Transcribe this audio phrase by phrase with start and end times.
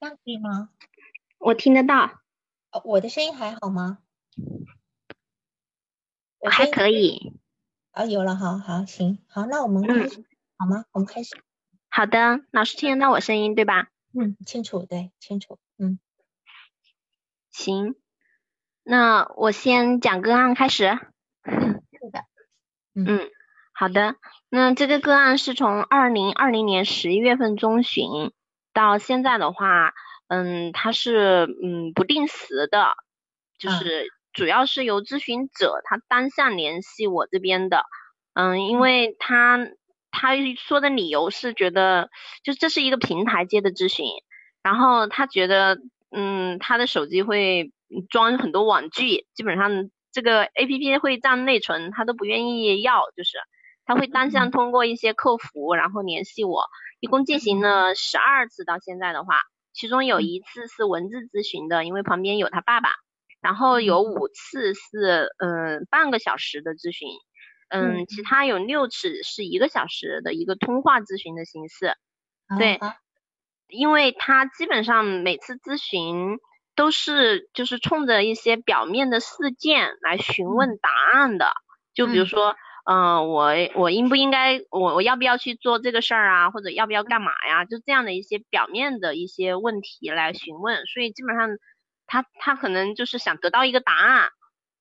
[0.00, 0.70] 这样可以吗？
[1.38, 2.20] 我听得到，
[2.70, 3.98] 呃我的声音还好吗？
[6.38, 7.32] 我还可以。
[7.92, 10.24] 啊，有了，好好行，好，那我们嗯开始、
[10.58, 10.84] 好吗？
[10.92, 11.36] 我们开始，
[11.88, 13.88] 好的，老师听得到我声音对吧？
[14.12, 15.98] 嗯，清楚，对，清楚，嗯，
[17.50, 17.94] 行，
[18.82, 20.98] 那我先讲个案开始。
[21.44, 22.24] 是的，
[22.94, 23.30] 嗯，
[23.72, 24.16] 好的。
[24.48, 28.32] 那这个个案是从二零二零年十一月份中旬
[28.74, 29.94] 到现在的话，
[30.28, 32.94] 嗯，它是嗯不定时的，
[33.58, 33.72] 就嗯。
[33.78, 37.84] 是主要是由咨询者他单向联系我这边的，
[38.34, 39.60] 嗯，因为他
[40.10, 42.10] 他说的理由是觉得
[42.42, 44.06] 就这是一个平台接的咨询，
[44.62, 45.78] 然后他觉得
[46.10, 47.72] 嗯他的手机会
[48.10, 53.38] 装很多网剧，基本上这个 A P P 会占内存，他都不愿意要，就是。
[53.86, 56.64] 他会单向通过一些客服然后联系我，
[57.04, 59.42] 一共进行了十二次到现在的话，
[59.74, 62.88] 其中有一次是文字咨询的，因为旁边有他爸爸，
[63.42, 67.06] 然后有五次是嗯半个小时的咨询，
[67.68, 68.06] 嗯嗯。
[68.06, 71.94] 其他有六次是一个小时的一个通话咨询的形式，
[72.58, 72.80] 对
[73.68, 76.38] 因为他基本上每次咨询
[76.74, 81.52] 都是就是冲着一些表面的事件来询问答案的，
[81.92, 91.50] 就比如嗯说，嗯、我我应不应该，我我要不要去做这个事儿啊，或者要不要干嘛呀，就这样的一些表面的一些问题来询问，所以基本上
[92.06, 94.28] 他他可能就是想得到一个答案。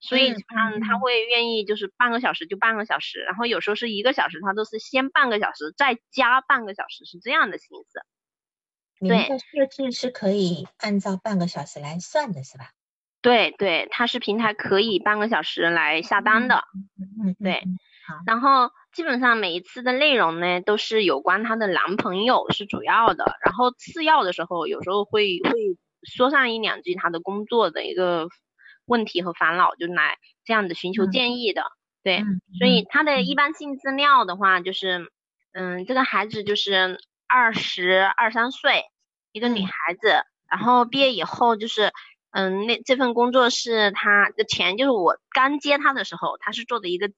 [0.05, 9.07] 所以嗯基本上他会愿意就是半个小时就半个小时，然后有时候是一个小时，他都是先半个小时再加半个小时，是这样的形式。
[9.07, 12.71] 对的设置是可以按照半个小时来算的，是吧？
[13.21, 16.65] 对对，它是平台可以半个小时来下单的，
[16.99, 17.63] 嗯嗯，对
[18.25, 28.27] 然后基本上每一次的内容呢都是有关她的男朋友是主要的，然后次要的时候有时候会会说上一两句她的工作的一个
[28.85, 31.11] 问题和烦恼，就来这样子寻求嗯。
[31.11, 31.63] 建议的，
[32.03, 33.35] 对，嗯，所以嗯她的一。
[33.35, 35.09] 般性资料的话就是，
[35.53, 38.83] 嗯，这个孩子就是二十二三岁，
[39.31, 39.65] 一个女嗯。
[39.65, 41.91] 孩子，然后毕业以后就是，
[42.31, 47.09] 嗯，那这份工作是她的前，就是我刚接她的时候，她是做的一个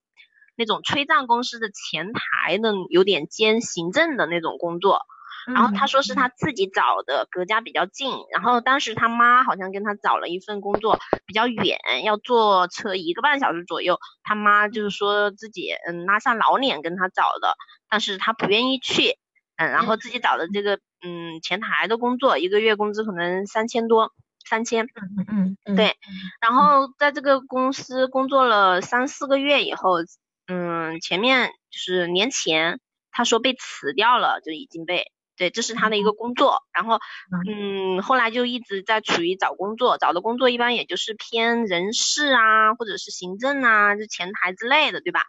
[0.55, 5.01] 那种催账公司的前台的，有点兼行政的那种工作。
[5.47, 8.11] 然后他说是他自己找的，隔家比较近。
[8.31, 13.99] 然后当时他妈好像跟他找了一份工作比较远，要坐车一个半小时左右。
[14.23, 17.55] 他妈就是说自己嗯拉上老脸跟他找的，
[17.87, 19.19] 但是他不愿意去。
[19.57, 24.13] 嗯，然后自己找的这个嗯前台的工作，一个月工资可能三千多，
[24.49, 24.85] 三千。
[24.85, 25.95] 嗯嗯嗯，对
[26.41, 29.99] 然后在这个公司工作了三四个月以后，
[30.47, 32.79] 嗯，前面就是年前
[33.11, 36.63] 他说被辞掉了，就已经被对，这是他的一个工作。
[36.73, 36.99] 然后
[37.47, 45.21] 嗯，后来就一直在处于找工作，找的工作一般也就是偏人事啊，或者是行政啊，就前台之类的，对吧？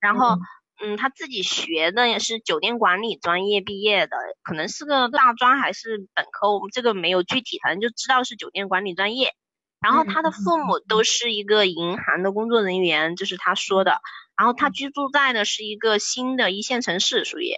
[0.00, 0.36] 然后。
[0.84, 9.32] 嗯，他自己学的也是酒店管理专业毕业的，可能是个大专还是本科，我们这个没有具体，反正就知道是酒店管理专业。
[9.80, 14.00] 然后他的父母都是一个银行的工作人员，就是他说的。
[14.42, 17.52] 然后他居住在的是一个新的一线城市，属于，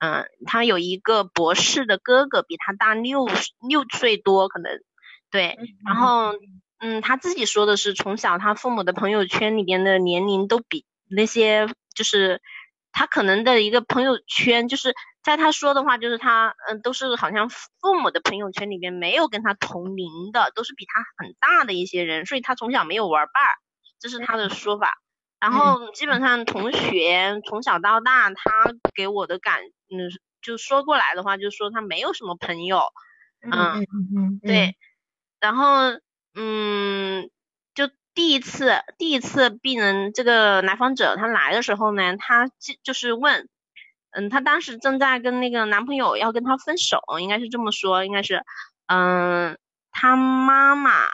[0.00, 3.26] 嗯，他有一个博士的哥哥，比他大六
[3.66, 4.70] 六岁多，可能，
[5.30, 5.56] 对。
[5.86, 6.34] 然后，
[6.78, 12.42] 嗯，他自己说的是，从小他父母的朋友圈里边的年龄都比那些就是。
[12.98, 23.52] 他可能的一个朋友圈，就是在他说的话，就是他，嗯，都是好像父母的朋友圈里边没有跟他同龄的，都是比他很大的一些人，所以他从小没有玩伴儿，
[24.00, 24.96] 这是他的说法。
[25.40, 30.10] 然后基本上同学从小到大，他给我的感，嗯，
[30.42, 32.82] 就说过来的话，就是说他没有什么朋友，
[33.42, 33.86] 嗯嗯
[34.16, 34.76] 嗯，对，
[35.40, 35.98] 然后，
[36.34, 37.30] 嗯。
[37.74, 43.50] 就第一次，第一次病人这个来访者他来的时候呢，他就就是问，
[44.12, 48.42] 嗯，他当时正在跟那个男朋友要跟他分手，应该是这么说，应该是，
[48.86, 49.58] 嗯，
[49.92, 51.08] 他妈妈，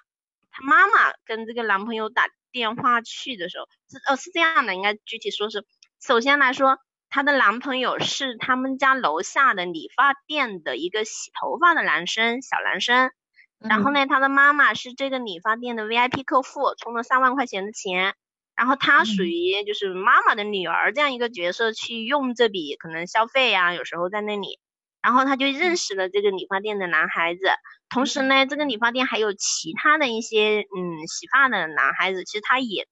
[0.52, 5.64] 他妈妈跟这个男朋友打电话去的时候，是哦是这样的，应该具体说是，
[6.00, 6.78] 首先来说，
[7.10, 13.10] 她的男朋友是他们家楼下的理发店的一个洗头发的男生，小男生。
[13.58, 18.14] 然后呢，她的妈妈是这个理发店的 VIP 客户，充了三万块钱的钱，
[18.56, 24.58] 然后她属于就是妈妈的女儿这样一个角色去用这笔可能消费呀、啊，有时候在那里，
[25.00, 27.42] 然后她就认识了这个理发店的男孩子，
[27.92, 32.88] 同时呢，这个理发店还有其他的一些嗯洗发的男孩子，其实他也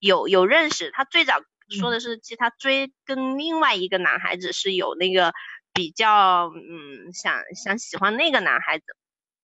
[0.00, 5.34] 有有认识，他最早说的是，其实他追跟另外一个男孩子是有那个
[5.74, 8.84] 比较嗯想想喜欢那个男孩子。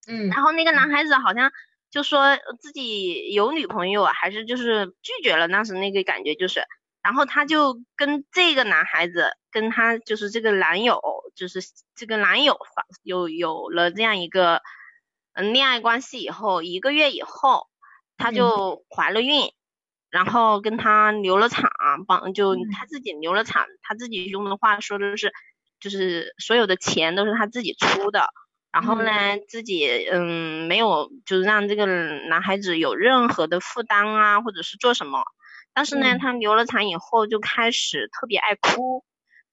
[0.07, 1.51] 嗯，然后那个男孩子好像
[1.91, 6.63] 就说自己有女朋友，还是就是拒绝了，当时那个感觉就是，
[7.03, 11.01] 然后他就跟这个男孩子，跟他就是这个男友，
[11.35, 11.61] 就是
[11.95, 14.61] 这个男友发有有了这样一个
[15.35, 17.67] 嗯恋爱关系以后，一个月以后，
[18.17, 19.53] 她就怀了孕，
[20.11, 21.71] 然后跟他流了产，
[22.07, 25.33] 帮就她自己流了产，她自己用的话说的是，
[25.81, 28.29] 就是所有的钱都是她自己出的。
[28.73, 29.11] 然后呢，
[29.49, 35.23] 自己嗯没有，就是让这个男孩子有任何的负担啊，或者是做什么。
[35.73, 39.05] 但是呢，他流了产以后就开始特别爱哭，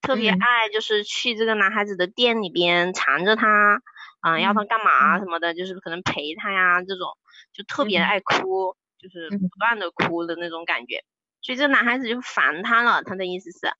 [0.01, 3.81] 特别爱就是去这个男孩子的店里边缠着他，
[4.21, 7.17] 嗯，要他干嘛什么的，就是可能陪他呀这种，
[7.53, 11.03] 就特别爱哭，就是不断的哭的那种感觉。
[11.41, 13.73] 所以这个男孩子就烦他了，他的意思是，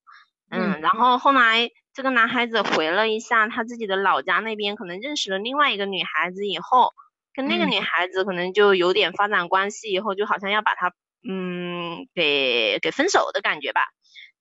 [0.49, 1.69] 嗯，然后后来。
[1.93, 6.93] 这个男孩子回了一下他自己的老家那边，可能认识了另外一个女孩子以后，
[7.33, 10.93] 跟那个女孩子可能就有点发展关系，以后就好像要把他
[11.27, 13.81] 嗯给给分手的感觉吧，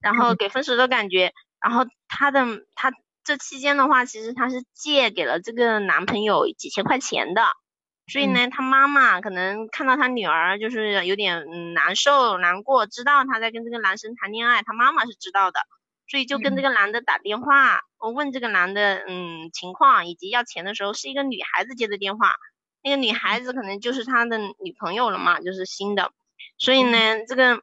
[0.01, 0.37] 然后。
[0.37, 2.93] 给分手的感觉，然后他的他
[3.31, 7.43] 这期间的话，其实她是借给了这个男朋友几千块钱的，
[8.09, 15.61] 所以呢，她妈妈可能看到她女儿就是有点难受难过，知道她在跟这个男生谈恋爱，她妈妈是知道的。
[16.09, 22.35] 所以就跟这个男的打电话，我问这个男的，嗯，情况以及要钱的时候，是一个女孩子接的电话，
[22.83, 26.11] 那个女孩子可能就是他的女朋友了嘛，就是新的，
[26.59, 27.63] 所以呢，这个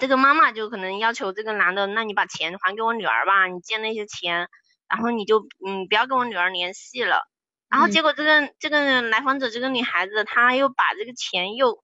[0.00, 4.48] 这个妈妈就可能要求这个男的，那你把钱还给我女儿吧，你借那些钱，
[4.90, 7.28] 然后你就嗯不要跟我女儿联系了，
[7.70, 11.82] 然后结果这个这个来访者这个女孩子，她又把这个钱又，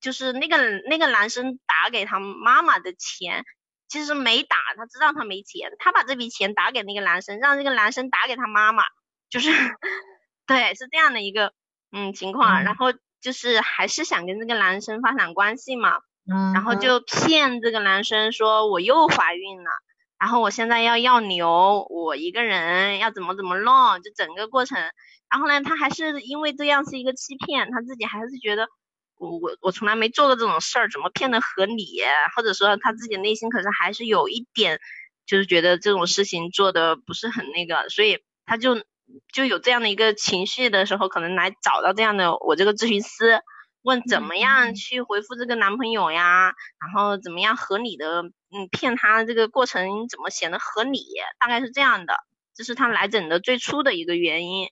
[0.00, 0.56] 就是那个
[0.88, 3.44] 那个男生打给他妈妈的钱。
[3.92, 8.84] 其实没打，他知道他没钱，他把这笔钱打给那个男生，让这个男生打给他妈妈，
[9.28, 9.50] 就是，
[10.46, 11.52] 对，是这样的一个
[11.90, 15.98] 嗯情况，然后就是还是想跟这个男生发展关系嘛，
[16.54, 19.70] 然后就骗这个男生说我又怀孕了，
[20.20, 24.78] 然后我现在要要牛，我一个人要怎么怎么弄，就整个过程，
[25.30, 28.68] 然后呢，他还是因为这样是一个欺骗，他自己还是觉得。
[29.16, 32.00] 我我我从来没做过这种事儿，怎么骗的合理？
[32.34, 34.80] 或者说他自己内心可是还是有一点，
[35.26, 38.82] 就是觉得这种事情做的不是很那个，所以他就
[39.30, 43.42] 就有这样的一个情绪的时候，可能来找到这样的我这个咨询师，
[43.82, 51.06] 问怎么样去回复这个男朋友呀，然后怎么样合理的嗯骗他这个过程怎么显得合理，
[51.38, 52.14] 大概是这样的，
[52.54, 54.68] 这是他来诊的最初的一个原因。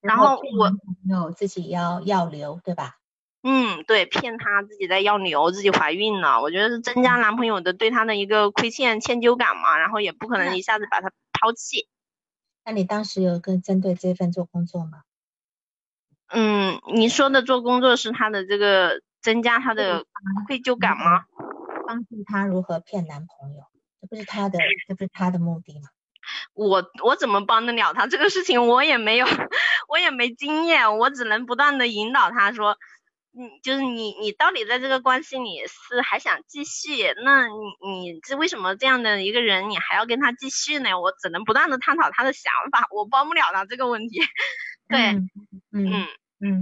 [0.00, 0.72] 然后我
[1.08, 2.96] 有自己要要留，对吧？
[3.42, 11.88] 嗯，对，骗她自己在要留，自己怀孕了，我觉得是增加男朋友的对她的一个亏欠、歉疚感嘛，然后也不可能一下子把她抛弃。
[12.64, 15.02] 那你当时有跟针对这份做工作吗？
[16.28, 20.04] 嗯，你说的做工作是他的这个增加他的
[20.46, 21.24] 愧疚感吗？
[21.90, 23.62] 帮助她如何骗男朋友，
[24.00, 25.88] 这不是她的，这不是他的目的吗？
[26.54, 28.06] 我我怎么帮得了她？
[28.06, 29.26] 这个事情我也没有，
[29.88, 32.76] 我也没经验，我只能不断的引导她说。
[33.32, 37.14] 嗯，就是你，你到底在这个关系里是还想继续？
[37.24, 40.98] 那你，你这为什么这样的一个人，你还要跟他继续呢？
[41.00, 44.18] 我只能不断的探讨他的想法，我帮不了他这个问题。
[44.88, 44.98] 对，
[45.70, 46.06] 嗯嗯，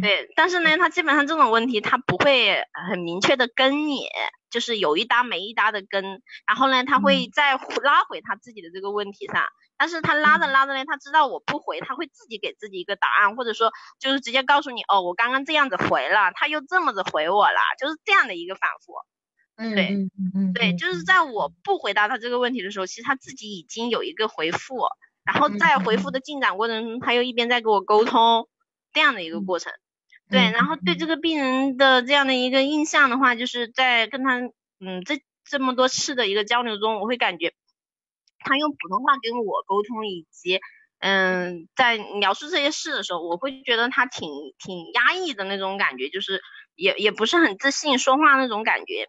[0.00, 4.06] 对，但是呢，他基本上这种问题，他不会很明确的跟你，
[4.50, 6.04] 就是有一搭没一搭的跟，
[6.46, 9.44] 然后呢，他会再拉回他自己的这个问题上。
[9.76, 13.70] 但是他拉着拉着呢，他知道我不回，他会自己给自己一个答案，或者说
[14.00, 18.94] 就是直接告诉你，哦，我刚刚这样子回了，他又这么子回我了，就是这样的一个反复。
[19.56, 24.86] 嗯，对，嗯嗯，对，就是在我不回答他这个问题的时候，其实他自己已经有一个回复，
[25.24, 28.48] 然后在回复的进展过程中，他又一边在跟我沟通，
[28.98, 29.72] 这样的一个过程。
[30.28, 34.40] 对，然后对这个病人的这样的一个印象的话，就是在跟他
[34.80, 37.54] 嗯这这么多次的一个交流中，我会感觉。
[38.40, 40.58] 他用普通话跟我沟通，以及
[40.98, 44.28] 嗯，在描述这些事的时候，我会觉得他挺
[44.58, 46.42] 挺压抑的那种感觉，就是
[46.74, 49.08] 也也不是很自信说话那种感觉。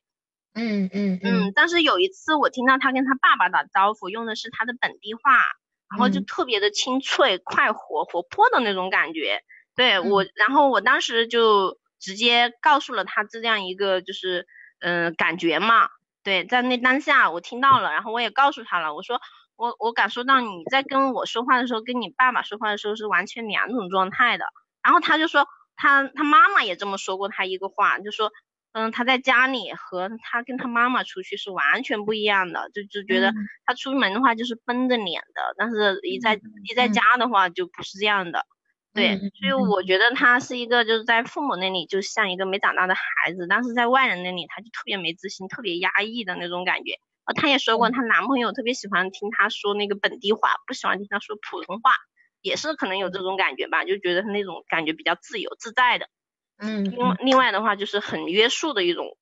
[0.53, 1.51] 嗯嗯嗯。
[1.55, 5.33] 但是有一次我听到他跟他爸爸打招呼，用的是他的本地话，
[5.89, 9.41] 然后就特别的清脆、快活、活泼的那种感觉。
[9.79, 14.45] 对我，然后我当时就直接告诉了他这样一个就是
[14.81, 15.87] 嗯感觉嘛。
[16.21, 19.21] 对，在那当下我听到了，然后我也告诉他了，我说
[19.55, 24.43] 我我感受到你在跟我说话的时候，跟你爸爸说话的时候是完全两种状态的。
[24.83, 28.33] 然后他就说他他妈妈也这么说过他一个话，就说
[28.73, 33.33] 嗯他在家里和他跟他妈妈出去是完全不一样的，就就觉得
[33.65, 36.37] 他出门的话就是绷着脸的，但是一在
[36.69, 38.45] 一在家的话就不是这样的。
[38.99, 46.99] 对，所以我觉得他是一个就是在父母那里就像一个没长大的孩子，但是在外人那里他就特别没自信，特别压抑的那种感觉。
[47.25, 51.91] 呃，她也说过，她男朋友特别喜欢听她说那个本地话，不喜欢听她说普通话，
[52.41, 56.07] 也是可能有这种感觉吧，就觉得她那种感觉比较自由自在的。
[56.57, 59.15] 嗯，另外另外的话就是很约束的一种。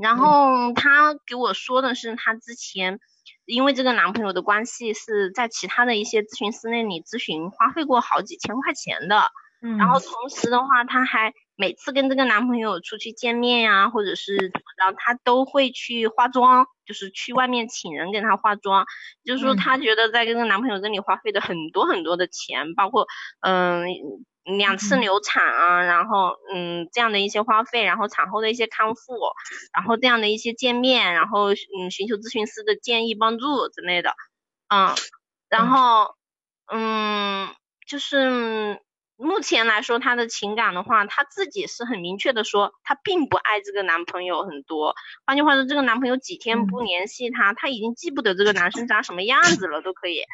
[0.00, 2.98] 然后她给我说的是，她之前
[3.46, 9.30] 因为这个男朋友的关系，是在其他的一些咨询师那里咨询，花费过好几千块钱的。
[9.62, 11.32] 嗯，然后同时的话，她还。
[11.56, 18.86] 每次跟这个男朋友出去见面呀，或者是怎么着，她都会去化妆，就是去外面请人给她化妆。
[19.24, 23.06] 就是说，她觉得在跟这个男朋友这里花费的很多很多的钱，包括
[23.38, 23.86] 嗯
[24.44, 29.14] 两次流产啊，然后嗯这样的一些花费，然后产后的一些康复，
[29.74, 34.14] 然后这样的一些见面，然后嗯寻求咨询师的建议帮助之类的，
[34.68, 34.94] 嗯，
[35.48, 36.14] 然后
[36.72, 37.48] 嗯
[37.86, 38.80] 就是。
[39.16, 44.96] 目前来说，她的情感的话，她自己是很明确的说，她并不爱这个男朋友很多。
[45.24, 50.24] 换句话说，这个男朋友几天不联系她，她已经记不得这个男生长什么样子了，都可以。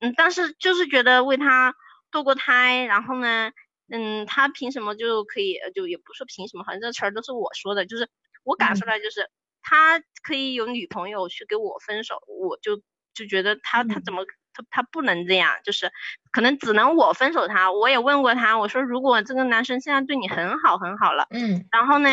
[0.00, 1.74] 嗯，但是就是觉得为他
[2.14, 3.50] 堕过胎，然后呢，
[3.90, 8.08] 嗯，他凭什么就可以，就也不说凭什么，好像这词儿都是我说的，就是
[8.44, 9.28] 我感受来就是
[9.62, 12.76] 他可以有女朋友去给我分手，我就
[13.14, 14.24] 就觉得他他怎么。
[14.56, 15.90] 他他不能这样，就是
[16.30, 17.72] 可能只能我分手他。
[17.72, 22.08] 我也问过他，我说如果这个男生现在对你很好很好了，嗯，然后呢，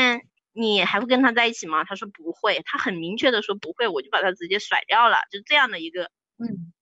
[0.51, 1.83] 你还会跟他在一起吗？
[1.83, 6.73] 他说不会，他很明确的说不会，我就把他直接甩掉了，就这样的一个，嗯，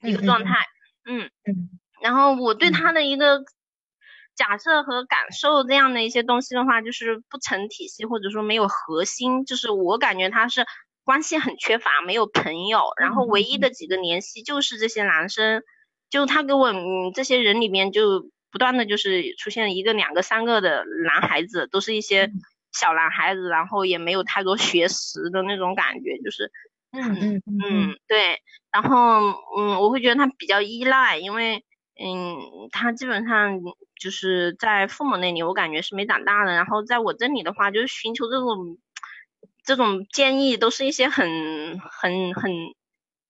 [0.00, 0.66] 一个状态，
[1.04, 1.78] 嗯嗯。
[2.04, 3.42] 然后我对他的一个
[4.36, 10.66] 假设和感受这样的一些东西的话，就是不成体系或者说没有核心，就是我感觉他是。
[11.06, 15.62] 关系很缺乏，没有朋友，然后唯一的几个联系就是这些男生，
[16.08, 22.30] 就他给我嗯这些人里面就不断的就是出现一个两个三个的男孩子，都是一些
[22.72, 26.50] 小男孩子，然后也没有太多学识的那种感觉，就是
[26.92, 27.42] 嗯嗯。
[27.68, 28.40] 嗯对，
[28.72, 29.20] 然后
[29.58, 31.62] 嗯我会觉得他比较依赖，因为
[31.98, 33.60] 嗯他基本上
[34.00, 38.78] 就是在父母那里，我感觉是没长大的，然后在我这里的话就是寻求这种。
[39.66, 42.52] 这种建议都是一些很很很，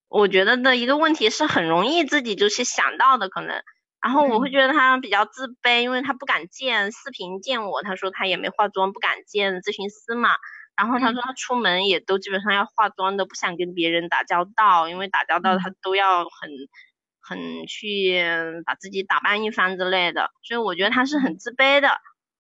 [0.09, 3.63] 我觉得的一个问题是很容易自己就去想到的可能，
[4.03, 10.31] 然后我会觉得他比较自卑，因为他不敢见视频见我，他说他也没化妆，不敢见咨询师嘛，
[10.77, 16.51] 然后他说他出门也都基本上要化妆的，不想跟别人打交道，因为打交道他都要很
[17.27, 18.23] 很去
[18.67, 21.89] 把自己打扮一番之类的，所以我觉得他是很自卑的。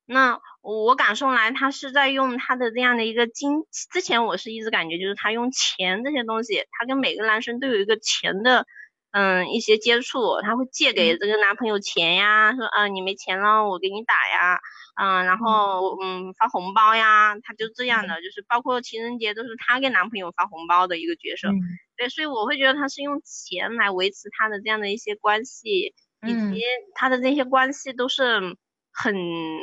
[0.06, 8.66] 那我感受来，他是在用他的这样的一个金，之前我是一直感觉就是他用钱这些东西，他跟每个男生都有一个钱的，
[9.12, 14.60] 嗯，一些接触，他会借给这个男朋友钱呀，说啊你没钱了我给你打呀，
[15.00, 21.48] 嗯，然后嗯发红包呀，他就这样的，就是包括情人节都是他给男朋友发红包的一个角色，
[21.96, 25.94] 对，所以我会觉得他是用钱来维持他的这样的一些关系，
[26.26, 26.62] 以及
[26.94, 28.56] 他的这些关系都是。
[28.96, 29.12] 很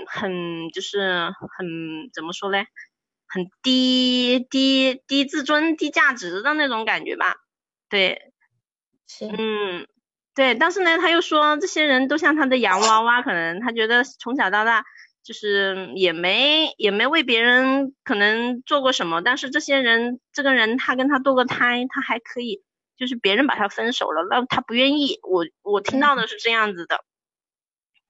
[0.07, 1.65] 很就是很
[2.13, 2.65] 怎么说嘞，
[3.25, 7.37] 很低低低自尊低价值的那种感觉吧，
[7.87, 8.33] 对，
[9.21, 9.87] 嗯，
[10.35, 14.83] 对，但是呢，他又说这些人都像他的洋娃娃，可能他觉得从小到大
[15.31, 22.61] 就是也没也没为别人可能做过什么，但是这些人这个人他跟他堕过胎，他还可以，
[22.97, 27.05] 就是别人把他分手了，那他不愿意，我我听到的是这样子的。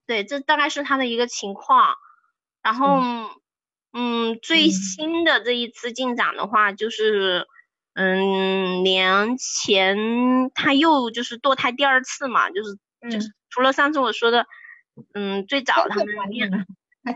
[0.07, 1.93] 对，这大概是他的一个情况，
[2.63, 2.99] 然后，
[3.93, 7.45] 嗯，最新的这一次进展的话，就是，
[7.93, 12.79] 嗯，年前他又就是堕胎第二次嘛，就是
[13.11, 14.47] 就是除了上次我说的，
[15.13, 16.07] 嗯，最早他们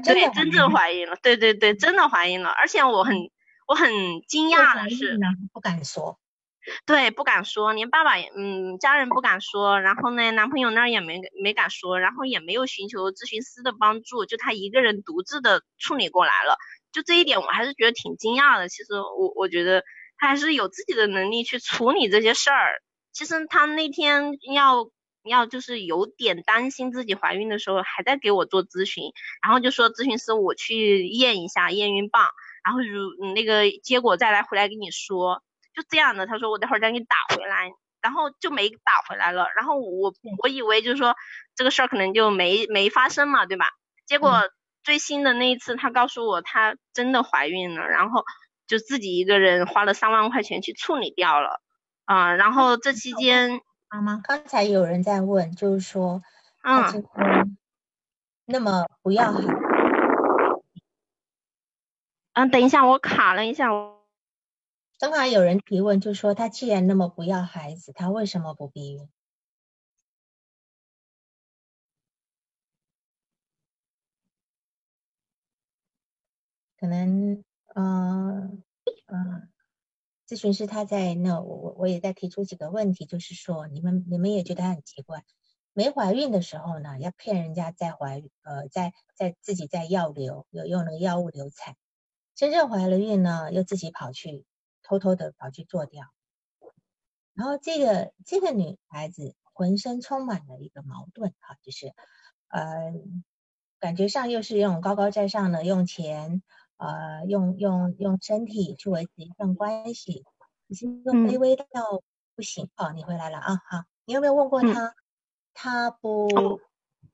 [0.04, 3.16] 对真正怀孕了，对对对，真的怀孕了，而且我很
[3.68, 3.90] 我很
[4.28, 5.18] 惊讶的是，
[5.54, 6.20] 不敢说。
[6.88, 16.58] 对，不敢说，连爸爸也，嗯，家人不敢说，然后呢，男朋友那儿也没没敢说，然后也没有寻求咨询师的帮助，就他一个人独自的处理过来了，
[16.92, 18.68] 就这一点我还是觉得挺惊讶的。
[18.68, 19.84] 其实我我觉得
[20.18, 22.82] 他还是有自己的能力去处理这些事儿。
[23.12, 24.90] 其实他那天要
[25.30, 32.28] 要就是有点担心自己怀孕的时候，还在给我做咨询，然后就说咨询师我去验一下验孕棒，
[32.64, 35.42] 然后如那个结果再来回来跟你说。
[35.76, 37.70] 就这样的，他说我待会儿再给你打回来，
[38.02, 39.48] 然后就没打回来了。
[39.58, 41.18] 然后我我以为就是说
[41.54, 43.72] 这个事儿可能就没没发生嘛，对吧？
[44.06, 44.44] 结果
[44.86, 48.24] 最新的那一次，他告诉我她真的怀孕了，然后
[48.68, 51.60] 就自己一个人花了三万块钱去处理掉了
[52.06, 52.34] 啊。
[52.36, 53.60] 然后这期间，
[54.24, 56.22] 刚才有人在问，就是说，
[56.62, 56.92] 啊，
[58.46, 59.42] 那么不要孩。
[62.34, 63.70] 嗯，等一下，我卡了一下。
[65.00, 69.08] 刚才有人提问，就说他既然那么不要孩子，他为什么不避孕？
[76.78, 77.44] 可能，
[77.76, 78.62] 嗯
[79.08, 79.50] 嗯，
[80.28, 85.24] 咨询师他在那，我我我也在提出几个问题，就是说，你们你们也觉得很奇怪，
[85.74, 91.76] 没怀孕的时候呢，要骗人家在怀，呃，在在自己在药流，有用那个药物流产，
[92.36, 94.46] 真正怀了孕呢，又自己跑去。
[94.88, 96.04] 偷偷的跑去做掉，
[97.34, 101.88] 然后这个这个女孩子浑身充满了一个矛盾哈，就是
[102.50, 102.94] 呃
[103.80, 106.44] 感觉上又是用高高在上的用钱
[106.78, 110.24] 呃用用用身体去维持一段关系，
[110.68, 111.66] 已经卑微到
[112.36, 112.92] 不行哦。
[112.94, 114.96] 你回来了啊，好，你有没有问过他？
[115.54, 116.60] 他不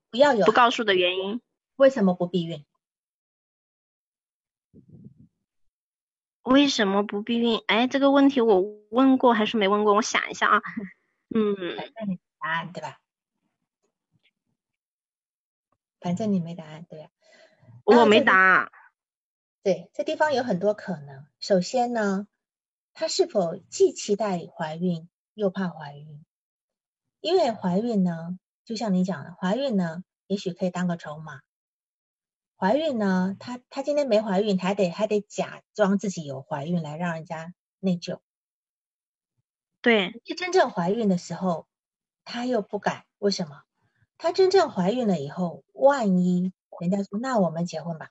[0.09, 1.41] 不要有不告诉的原因？
[1.75, 2.65] 为什么不避孕？
[6.41, 7.61] 为什么不避孕？
[7.67, 9.93] 哎，这个问题我问过还是没问过？
[9.93, 10.61] 我想一下啊。
[11.35, 11.55] 嗯。
[11.77, 12.97] 反正你答案对吧？
[15.99, 17.09] 反正你没答案对吧？
[17.85, 18.71] 我没答。
[19.65, 21.27] 对，这地方有很多可能。
[21.39, 22.27] 首先呢，
[22.93, 26.25] 她是否既期待怀孕又怕怀孕？
[27.19, 31.41] 因为怀孕呢，就像你讲的，怀孕呢，也许可以当个筹码。
[32.57, 38.19] 怀孕呢，她她今天没怀孕，还得还得假装自己有怀孕来让人家内疚。
[39.83, 41.67] 对，真正怀孕的时候，
[42.23, 43.61] 她又不敢，为什么？
[44.17, 48.09] 她真正怀孕了以后，万一人家说那我们结婚吧，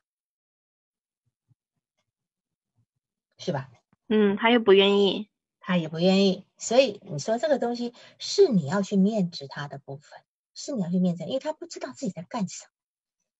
[3.40, 3.68] 是吧？
[4.08, 5.30] 嗯，他又不愿意，
[5.60, 10.20] 他也不愿意，所以你说这个东西是你要去面值他的部分，
[10.54, 12.70] 是你要去面值，因为他不知道自己在干什么。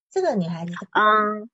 [0.09, 1.49] 这个女孩子，嗯，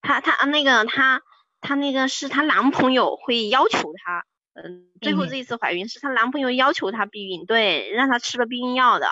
[0.00, 1.22] 她她那个她
[1.60, 9.08] 她那个是她男朋友会要求她，嗯，最后这一次怀孕是她男朋友要求她避孕，对，让她吃了避孕药的。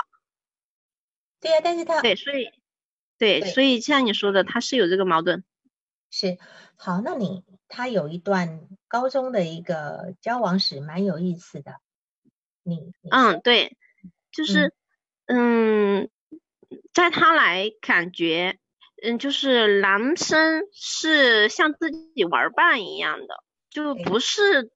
[1.41, 2.51] 对呀，但是她对，所以
[3.19, 5.45] 对，所以像你说的，她是有这个矛盾。
[6.11, 6.39] 是，
[6.77, 11.77] 好，那你她有一段高中的一个交往史，蛮有意思的。
[12.63, 13.79] 你嗯，对，
[14.31, 14.75] 就是
[15.25, 16.11] 嗯。
[16.93, 18.59] 在他来感觉，
[19.03, 24.71] 嗯，就是男生是像自己玩伴一样的，就不是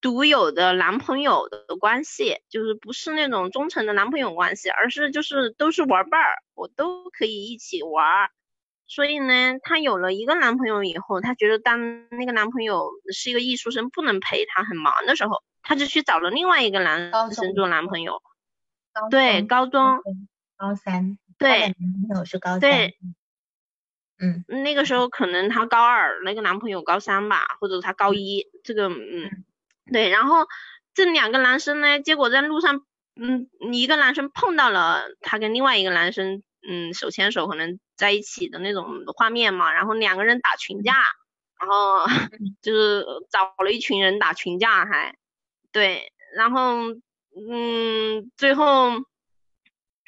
[0.00, 8.28] 独有的男朋友的关系，就是不是那种忠诚的男朋友关系，而是就是都是玩伴儿，我都可以一起玩。
[8.88, 18.20] 所以呢，她有了一个男朋友以后，她觉得当那个男朋友是一个艺术生，不能陪她很忙的时候，她就去找了另外一个男生做男朋友。
[19.10, 20.00] 对，高中。
[20.56, 21.18] 高三。
[21.38, 21.74] 对，男
[22.08, 22.60] 朋友是高三。
[22.60, 22.96] 对，
[24.18, 29.44] 嗯，那个时候可能她高二，那个男朋友高三吧，或者她高一，这个，嗯，
[29.92, 30.08] 对。
[30.08, 30.46] 然后
[30.94, 32.80] 这两个男生呢，结果在路上，
[33.14, 39.70] 嗯，一个男生碰到了她跟另外一个男生，嗯，手牵手可能在一起的那种画面嘛。
[39.74, 40.94] 然后两个人打群架，
[41.60, 42.06] 然后
[42.62, 45.14] 就是找了一群人打群架，还
[45.72, 46.94] 对，然后，
[47.50, 48.92] 嗯，最后。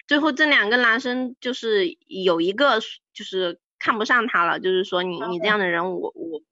[0.07, 2.81] 最后这两个男生就是有一个
[3.15, 6.43] 就是看不上他了，就是说你你这样的人我我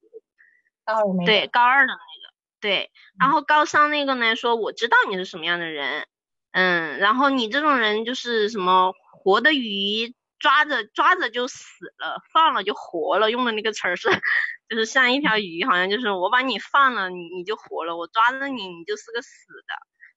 [0.84, 6.06] 高二对高二的那个对，然后高三那个呢说我知道你是什么样的人，
[6.52, 14.08] 嗯，然后你这种人就是什么活的鱼抓着抓着就死了，放了就活了，用的那个词儿是
[14.68, 19.28] 就是像一条鱼，好像就是我把你放了你你就活了，我抓着你你就是个死
[19.66, 19.74] 的，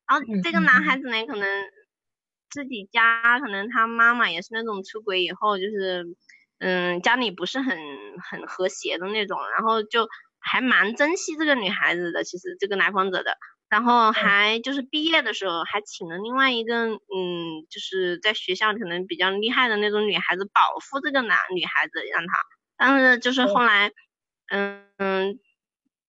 [0.08, 1.48] 然后这个男孩子呢可能。
[2.50, 6.06] 自己家可能他妈妈也是那种出轨以后就是，
[6.60, 7.78] 嗯，家里不是很
[8.30, 10.06] 很和谐的那种，然后就
[10.38, 13.38] 还蛮珍惜这个女孩子的，其实这个来访者的，
[13.72, 17.00] 然后还就是毕业的时候还请了另外一个，嗯，
[17.70, 22.34] 就是在学校可能比较厉害的那种女孩子保护这个男女孩子，让他，
[22.78, 23.94] 但是就是后来，
[24.50, 25.40] 嗯嗯，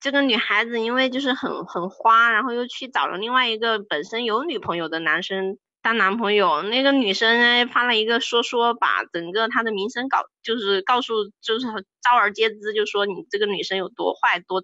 [0.01, 5.57] 这个女孩子因为就是很很花，然后又去找了另外一个本身有女朋友的男生。
[5.85, 11.66] 当男朋友，那个女生呢发了一个说说，把整个她的名声搞，就是告诉，就是
[12.01, 14.62] 招而皆知，就说你这个女生有多坏，多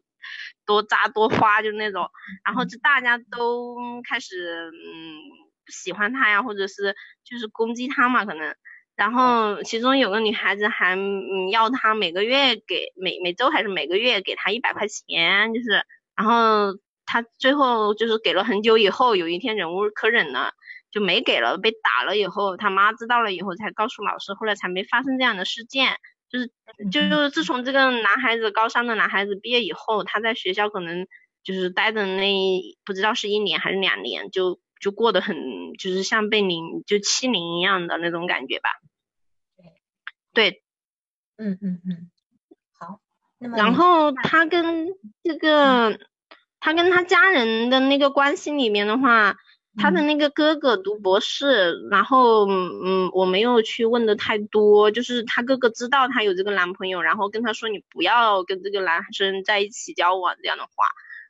[0.67, 2.09] 多扎多花，就那种，
[2.45, 3.77] 然后就大家都
[4.09, 5.17] 开始嗯
[5.65, 8.55] 不喜欢她呀，或者是就是攻击她嘛，可能，
[8.97, 15.85] 然后其中有个女孩子还嗯要她每个月给每每周还是每个月给她一百块钱，就是，
[16.17, 20.53] 然后她最后就是给了很久以后，有一天忍无可忍了。
[20.91, 25.99] 就没给了，被打了以后，他妈知道了以后才告诉老师，后来才没发生这样的事件。
[26.29, 26.51] 就是
[26.91, 31.07] 就是自从这个男孩子高三的男孩子毕业以后，他在学校可能
[31.43, 35.37] 就是待的那不知道是一年还是两年，就就过得很
[35.79, 38.69] 就是像被凌就欺凌一样的那种感觉吧。
[40.33, 40.63] 对，
[41.37, 42.11] 嗯嗯嗯，
[42.79, 43.01] 好。
[43.39, 44.89] 那么然后他跟
[45.23, 45.99] 这个
[46.61, 49.37] 他跟他家人的那个关系里面的话。
[49.79, 60.71] 他的那个哥哥读博士，然后嗯，我没有去问的太多，就是他哥哥知道他有这个男朋友，然后跟他说你不要跟这个男生在一起交往这样的话，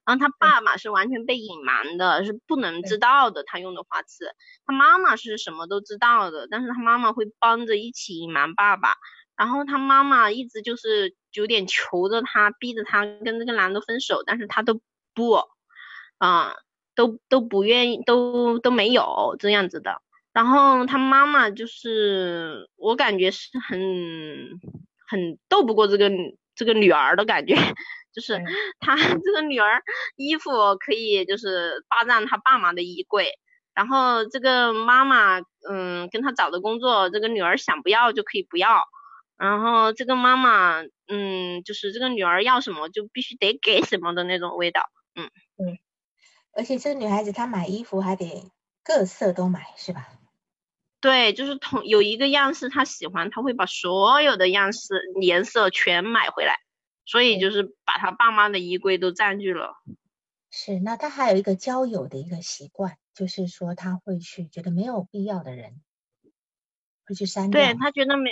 [0.05, 4.33] 然后他爸爸是完全被隐瞒的，是不能知道的，他用的花词，
[4.67, 8.95] 他妈妈是什么都知道的，但是他妈妈会帮着一起隐瞒爸爸，
[9.37, 14.81] 然后他妈妈一直就是有点求着他，逼着他跟这个男的分手，但是他都
[15.15, 15.39] 不，
[16.19, 16.55] 啊。
[16.99, 20.03] 都都不愿意，都都没有这样子的。
[20.33, 23.79] 然后他妈妈就是，我感觉是很
[25.09, 26.11] 很斗不过这个
[26.57, 27.55] 这个女儿的感觉，
[28.13, 28.41] 就是
[28.81, 29.81] 他这个女儿
[30.17, 33.31] 衣服可以就是霸占他爸妈的衣柜，
[33.75, 35.39] 然后这个妈妈
[35.71, 38.83] 嗯跟他找的工作，这个女儿想不要就可以不要，
[39.39, 44.83] 然后这个妈妈嗯就是这个女儿要什么就必须得给什么的那种味道，
[45.15, 45.79] 嗯嗯。
[46.59, 48.51] 而且这个女孩子她买衣服还得
[48.83, 50.09] 各色都买，是吧？
[51.01, 56.59] 对，就是同有一个样式她喜欢，她会把所有的样式颜色全买回来，
[57.05, 59.77] 所以就是把她爸妈的衣柜都占据了。
[60.51, 65.81] 是，那她还有一个交友的一个习惯，就是说她会去觉得没有必要的人
[67.07, 67.61] 会去删掉。
[67.61, 68.31] 对她觉得没。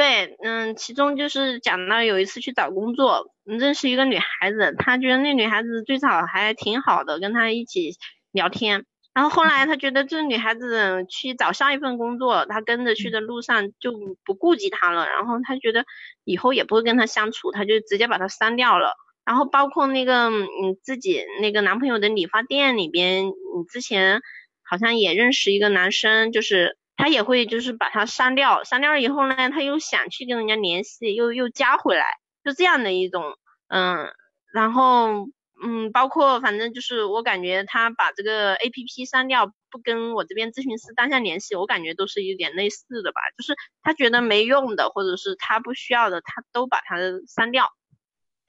[0.00, 7.92] 对，嗯，其中就是讲到有一次去找工作，认识一个女孩子，他觉得那女孩子最早还挺好的，跟他一起
[8.32, 13.92] 聊天，然后后来他觉得这女孩子去找上一份工作，他跟着去的路上就
[14.24, 15.84] 不顾及她了，然后他觉得
[16.24, 18.94] 以后也不会跟她相处，他就直接把她删掉了。
[19.26, 24.22] 然后包括那个嗯自己那个男朋友的理发店里边，嗯之前
[24.62, 26.78] 好像也认识一个男生，就是。
[27.00, 32.04] 他也会就是把他删掉，删掉了以后呢，他又想去跟人家联系，又又加回来，
[32.44, 33.22] 就这样的一种，
[33.68, 34.12] 嗯，
[34.52, 35.26] 然后
[35.62, 47.70] 嗯，包括反正就是我感觉他把这个 A P P 删掉，不跟我这边咨询师当下联系，我感觉都是有点类似的吧，就是他觉得没用的或者是他不需要的，他都把它删掉。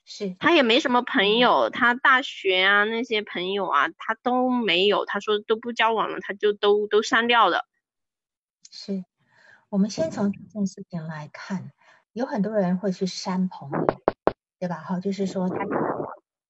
[0.04, 7.66] 是他也没什么朋友，他大学啊那些朋友啊他都没有，他说都不交往了，他就都都删掉的。
[8.74, 9.04] 是，
[9.68, 11.74] 我们先从这件事情来看，
[12.14, 14.02] 有很多人会去删朋友，
[14.60, 14.78] 对吧？
[14.78, 15.58] 哈，就是说他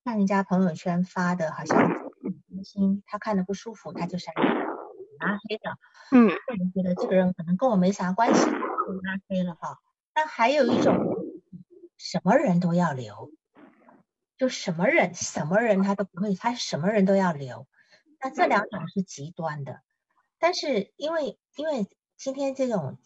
[0.05, 5.77] 看人家朋友圈发的，好像开心，他看的不舒服，他就删拉黑了。
[6.11, 9.79] 嗯，或者觉得这个人可能跟我没啥关系，就拉黑了哈。
[10.13, 10.95] 但还有一种，
[11.97, 13.31] 什么人都要留，
[14.37, 17.67] 就什么人什么人他都不会，他什么人都要留。
[18.19, 19.81] 那这两种是极端的，
[20.37, 21.87] 但是因为因为。
[22.23, 22.99] 今天这种，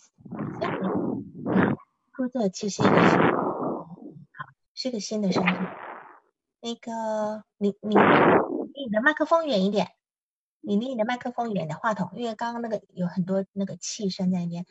[2.14, 3.98] 说这其实一个好
[4.74, 5.56] 是个新的商品。
[6.60, 9.88] 那个你你离你的麦克风远一点，
[10.60, 14.66] 你离你的麦克风远的话筒，因为刚刚那个有很多那个气声在那边。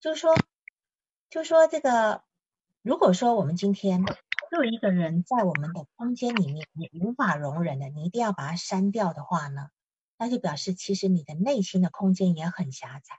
[0.00, 0.34] 就是说，
[1.28, 2.22] 就说这个，
[2.80, 4.02] 如果说我们今天
[4.50, 9.68] 有一个人在我们的空间里面你无法容忍的，你一定要把它删掉的话呢，
[10.16, 13.18] 那就表示其实你的内心的空间也很狭窄。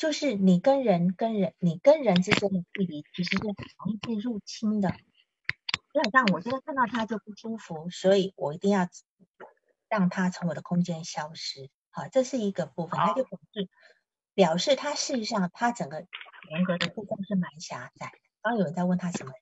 [0.00, 4.88] 就是你跟人跟人，你跟人之间的距离其实是很容易被入侵的。
[4.92, 8.88] 基本上，我现在看到他就不舒服，所以我一定要
[9.90, 11.68] 让他从我的空间消失。
[11.90, 13.68] 好，这是一个部分，他就表示
[14.32, 18.12] 表示他事实上他整个人格的部分是蛮狭窄的。
[18.40, 19.32] 刚有人在问他什么，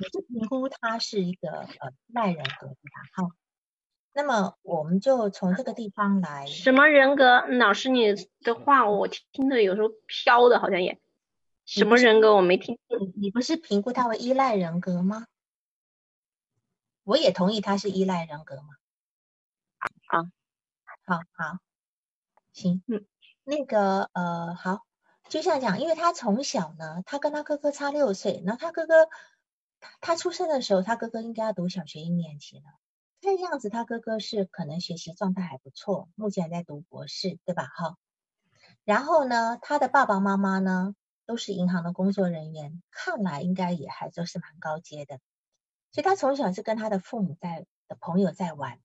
[0.00, 2.76] 你就评估他是一个呃赖人格的
[3.14, 3.30] 好。
[4.16, 6.46] 那么我们就从这个地方来。
[6.46, 7.42] 什么人格？
[7.58, 10.98] 老师，你的话我听的有时候飘的，好像也。
[11.66, 12.34] 什么人格？
[12.34, 12.78] 我没听。
[13.14, 15.26] 你不是评估他为依赖人格吗？
[17.04, 18.68] 我也同意他是依赖人格嘛。
[20.06, 20.22] 好，
[21.04, 21.58] 好，好，
[22.54, 23.04] 行，嗯，
[23.44, 24.86] 那个呃，好，
[25.28, 29.10] 就像讲，因为他从小呢，他跟他哥哥差六岁，然后他哥哥
[30.00, 32.64] 他出生的时候，他哥哥应该要读小学一年级了。
[33.26, 37.66] 看样子他哥哥是可能学习状态还不错，目前还在读博士，对吧？
[37.74, 37.96] 哈。
[38.84, 40.94] 然后呢，他的爸爸妈妈呢
[41.26, 45.18] 都是银行的工作人员，看来应该也还都是蛮高阶的。
[45.90, 48.78] 所以他从小是跟他的父母在的朋友在玩，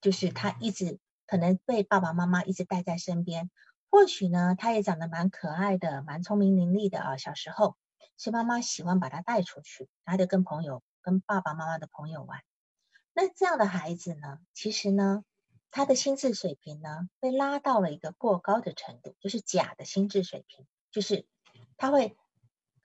[0.00, 3.48] 就是他一直可能被爸爸妈妈一直带在身边。
[3.90, 7.16] 或许呢，他也长得蛮可爱的，蛮聪明伶俐的啊。
[7.16, 7.76] 小时候，
[8.16, 12.40] 所以妈妈喜欢把他带出去，他就跟朋友、跟爸爸妈妈的朋友玩。
[13.14, 15.24] 那这样的孩子呢，其实呢，
[15.70, 21.26] 他的心智水平呢，被拉到了一个过高的程度，就是假的心智水平，就是
[21.76, 22.16] 他会。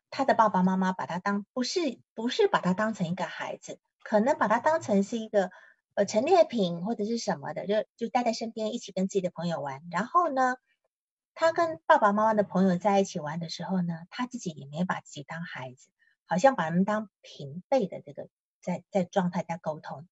[0.09, 5.51] 他的爸爸妈妈把他当不是不是把他当成一个孩子，可能把他当成是一个
[5.95, 9.83] 呃陈列品或者是什么的，就就带在身边一起跟自己的朋友玩。
[9.91, 10.55] 然后呢，
[11.33, 15.89] 他跟爸爸妈妈的朋友在一起玩的时候呢，他自己也没把自己当孩子，
[16.25, 18.29] 好像把他们当平辈的这个
[18.61, 20.07] 在在状态在沟通。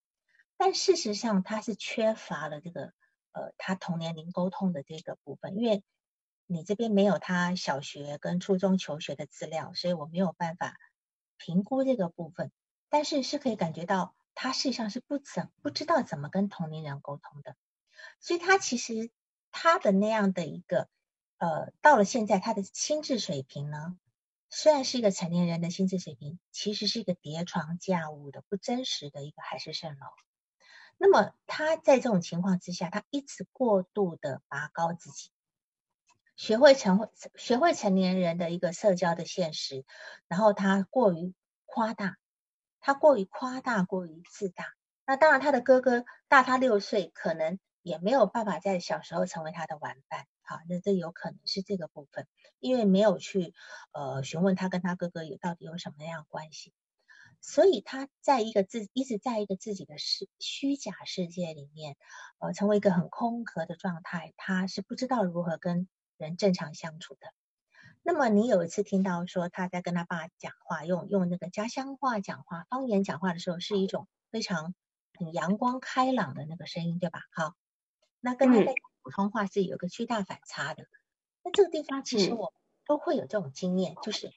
[0.57, 2.93] 但事实上他是缺乏了这个
[3.31, 5.83] 呃他同年龄沟通的这个部分，因为。
[6.47, 10.77] 你这边没有他小学跟初中求学的资料，所以我没有办法
[11.37, 12.51] 评估这个部分。
[12.87, 17.55] 但是是可以感觉到他事实上是不怎不知道怎么跟同龄人沟通的，
[18.19, 19.09] 所以他其实
[19.49, 20.87] 他的那样的一个
[21.39, 23.97] 呃，到了现在他的心智水平呢，
[24.51, 30.05] 虽然是一个成年人的心智水平，其实是一个叠床架屋的不真实的一个海市蜃楼。
[30.97, 35.31] 那么他在这种情况之下，他一直过度的拔高自己。
[36.35, 39.85] 学会成学会成年人的一个社交的现实，
[40.27, 41.33] 然后他过于
[41.65, 42.17] 夸大，
[42.81, 44.73] 他过于夸大，过于自大。
[45.05, 50.25] 那当然，他的哥哥大他六岁，可能也没有办法在小时候成为他的玩伴。
[50.41, 52.27] 好，那这有可能是这个部分，
[52.59, 53.53] 因为没有去
[53.93, 56.73] 呃询问他跟他哥哥有到底有什么样关系，
[57.47, 61.95] 所以他在一个自一直在一个自己的世虚假世界里面，
[62.39, 64.33] 呃，成为一个很空壳的状态。
[64.37, 65.87] 他是不知道如何跟。
[66.17, 67.33] 人正常相处的，
[68.01, 74.73] 那么你有一次听到说他在跟他爸讲话，用用那个家乡话讲话、方言讲话的时候，是一种非常
[75.19, 77.19] 很阳光开朗的那个声音，对吧？
[77.33, 77.53] 好，
[78.21, 80.85] 那跟他在普通话是有个巨大反差的。
[81.43, 82.53] 那这个地方其实我
[82.85, 84.31] 都会有这种经验，就是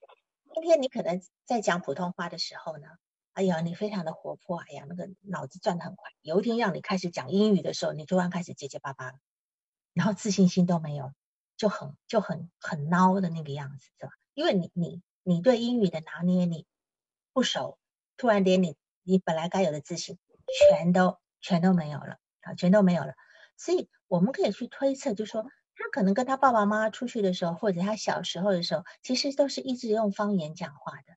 [0.54, 2.88] 今天你可能在讲普通话的时候呢，
[3.32, 6.10] 哎呀，你非常的活泼，哎呀，那个脑子转得很快。
[6.22, 9.12] 有一天让你开始讲英语的时候，你突然开始结结巴巴，
[9.94, 11.12] 然后自信心都没有。
[11.56, 14.12] 就很就很很孬的那个样子，是吧？
[14.34, 16.66] 因为你你你对英语的拿捏你
[17.32, 17.80] 不熟，
[18.16, 20.18] 突然连你你本来该有的自信
[20.70, 23.14] 全都全都没有了啊，全都没有了。
[23.56, 25.46] 所以我们可以去推测，就说
[25.78, 31.16] 他可能跟他爸爸妈妈出去的时候，或者他小时候的时候，其实都是一直用方言讲话的。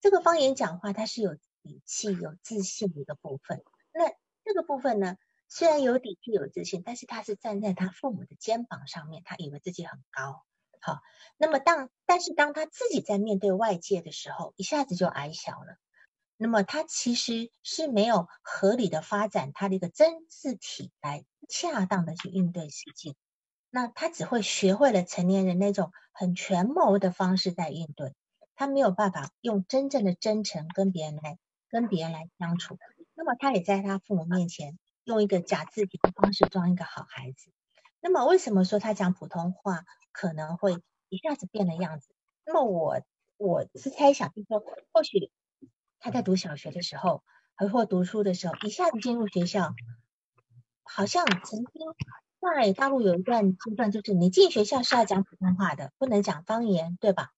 [0.00, 3.64] 这个方言讲话，它是有底气、有自信的一个部分。
[3.94, 4.10] 那
[4.44, 5.16] 这个部分呢？
[5.48, 10.44] 虽然有底气有自信，但是他是站在他父母的肩膀上面，他以为自己很高。
[10.80, 11.00] 好，
[11.38, 15.78] 那么当但是当他自己在面对外界的时候，一下子就矮小了。
[16.36, 23.14] 那么他其实是没有合理的发展他的一个真字体来恰当的去应对世界。
[23.74, 28.14] 那他只会学会了成年人那种很权谋的方式在应对，
[28.54, 32.78] 他没有办法用真正的真诚跟别人来跟别人来相处。
[33.14, 34.78] 那么他也在他父母面前。
[35.06, 37.52] 用一个假自己的方式装一个好孩子，
[38.00, 42.08] 那么为什么说他讲普通话可能会一下子变了样子？
[42.46, 43.02] 那么我
[43.36, 45.30] 我是猜想，就是说，或许
[45.98, 47.22] 他在读小学的时候，
[47.70, 49.74] 或读书的时候，一下子进入学校，
[50.84, 51.82] 好像曾经
[52.44, 57.30] 在大陆有一段阶段，就是你进学校是要讲普通话的，不能讲方言，对吧？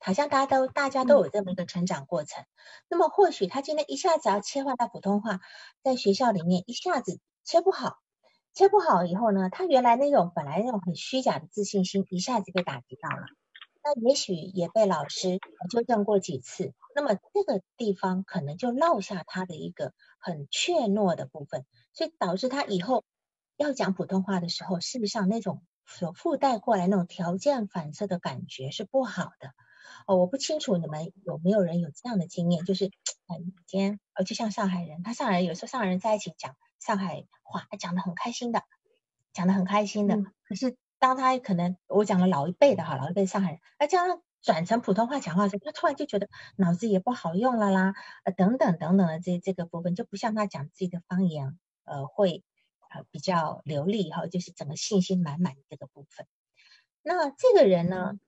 [0.00, 2.44] 好像大家都大家都有这么一个成长过程，
[2.90, 5.40] 那么或许他今天一下子要切换到普通话，
[5.82, 7.96] 在学校里面一下子切不好，
[8.52, 13.24] 切不好以后呢，他原来那种本来那种很虚假的自信心一下子被打击到了，
[13.82, 15.38] 那也许也被老师
[15.70, 23.04] 纠正过几次，那么这个地方可能就落下他的一个很怯懦的部分，所以导致他以后
[23.56, 29.52] 要讲普通话的时候，事实上那种所附带过来那种条件反射的感觉是不好的。
[30.06, 38.62] 哦，我不清楚你们有没有人有这样的经验，就是，嗯，今天，呃，就像上海人，他上海人有时候上海人在一起讲上海话，他讲的很开心的，
[39.32, 40.18] 讲的很开心的。
[40.42, 52.42] 可是当他可能我讲了老一辈的哈，老一辈上海人，那这样转成普通话讲话的时候，他突然就觉得脑子也不好用了啦，呃，等等等等的这这个部分就不像他讲自己的方言，呃，会
[53.10, 56.26] 比较流利哈，就是整个信心满满的这个部分。
[57.02, 58.18] 那这个人呢？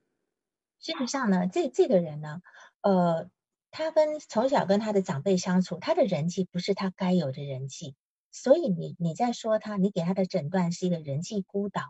[0.79, 2.43] 事实上呢，这这个人呢，
[2.81, 3.31] 呃，
[3.71, 7.95] 他跟从小跟他的长辈相处，他的人际不是他该有的人际，
[8.31, 11.81] 所以你你在说他，你给他的诊断是一个人际孤岛，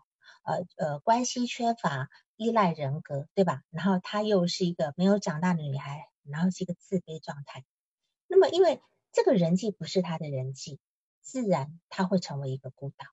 [0.46, 3.62] 呃呃，关系缺乏，依赖人格，对吧？
[3.72, 7.66] 然后他又是一个没有长大的女孩，然后是一个自卑状态。
[8.28, 10.80] 那么因为这个人际不是他的人际，
[11.28, 13.06] 自然他会成为一个孤岛。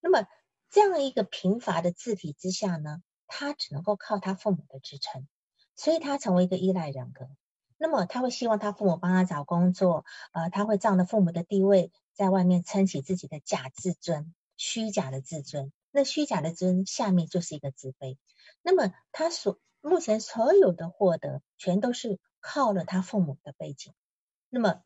[0.00, 0.26] 那么
[0.70, 5.28] 这样一个贫乏的字体之下呢，他只能够靠他父母的支撑，
[5.76, 7.28] 所以他成为一个依赖人格。
[7.78, 15.72] 那么他会希望他父母帮他找工作，呃，他会仗着父母的地位，在外面撑起自己的假自尊，虚假的自尊。
[15.92, 18.18] 那虚假的尊下面就是一个自卑。
[18.62, 23.94] 那么他所目前所有的获得，全都是靠了他父母的背景。
[24.50, 24.82] 那么。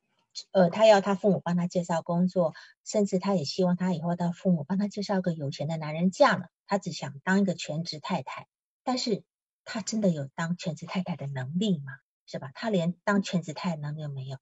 [0.52, 6.48] 呃，他要他父母帮他介绍工作，甚至他也希望他以后的父母帮他介绍个有钱的男人嫁了。
[6.66, 8.46] 他只想当一个全职太太，
[8.84, 9.22] 但是
[9.64, 11.92] 他真的有当全职太太的能力吗？
[12.26, 12.50] 是吧？
[12.54, 14.36] 他连当全职太太能力都没有，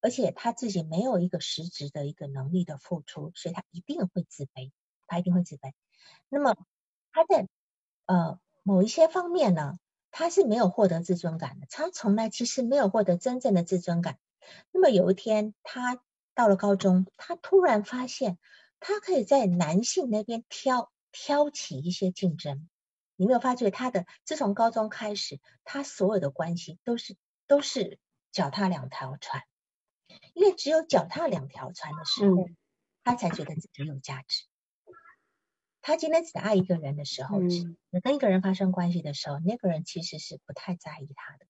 [0.00, 4.72] 而且他自己没有一个实质的一个能力的付出，所以他一定会自卑，
[5.06, 5.72] 他一定会自卑。
[6.28, 6.56] 那么
[7.12, 7.46] 他在
[8.06, 9.78] 呃某一些方面呢，
[10.10, 14.18] 他是没有获得自尊感的，他从来其实没有获得真正的自尊感。
[14.70, 16.00] 那么有一天，他
[16.34, 18.38] 到了高中，他突然发现，
[18.80, 22.68] 他可以在男性那边挑挑起一些竞争。
[23.16, 24.04] 你没有发觉他的？
[24.24, 27.98] 自从高中开始，他所有的关系都是都是
[28.30, 29.42] 脚踏两条船，
[30.34, 32.48] 因为只有脚踏两条船的时候，
[33.04, 34.44] 他才觉得自己有价值。
[35.80, 41.46] 他今天只爱一个人的时候，只跟一个人发生关系的时候，那个人其实是不太在意他的。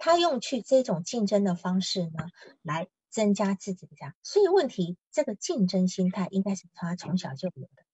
[0.00, 2.26] 他用去这种竞争的方式呢，
[2.62, 7.84] 来增加自己的价，所以问题这个竞争心态应该是他从小就有的，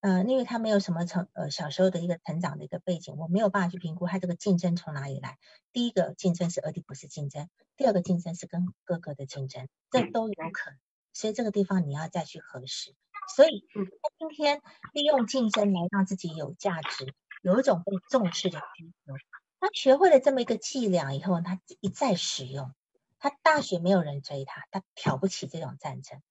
[0.00, 5.38] 呃，因为他没有什么成呃小时候的一个成长的一个背景，我没有办法去评估他这个竞争从哪里来。
[5.72, 10.78] 第一个竞争是俄狄浦斯竞争，第二个竞争是跟哥哥的竞争，这都有可能，
[11.12, 12.94] 所以这个地方你要再去核实。
[13.34, 14.60] 所以他今天
[14.92, 19.14] 利用竞争来让自己有价值，有一种被重视的需求。
[19.60, 22.72] 他学会了这么一个伎俩以后，他一再使用。
[23.18, 26.22] 他大学没有人追他，他挑不起这种战争。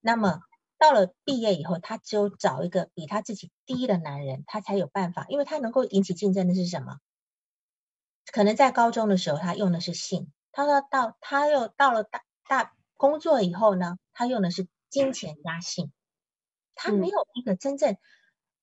[0.00, 0.40] 那么
[0.78, 6.98] 到了毕业以后，他只有找一个比他自己低的男人，他才有办法，因为他能够引起竞争的是什么？
[8.32, 15.92] 可能在高中的时候，他用的是性；他说到他又到了大大工作以后呢，他用的是金钱加性。
[16.74, 17.96] 他没有一个真正。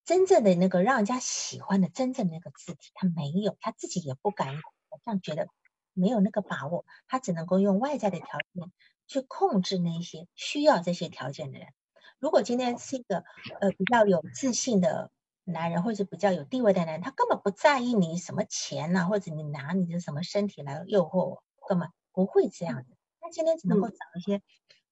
[0.06, 5.48] 真正的那个让人家喜欢的真正那个字体，他没有，他自己也不敢，好像觉得
[5.94, 8.72] 没有那个把握，他只能够用外在的条件
[9.08, 11.70] 去控制那些需要这些条件的人。
[12.20, 13.24] 如果今天是一个
[13.60, 15.12] 呃比较有自信的
[15.44, 22.86] 男人，或者比较有地位的男人，他根本不在意你什么钱呐，或者你拿你的什么身体来诱惑我，根本不会这样的。
[23.20, 24.44] 他今天只能够找一些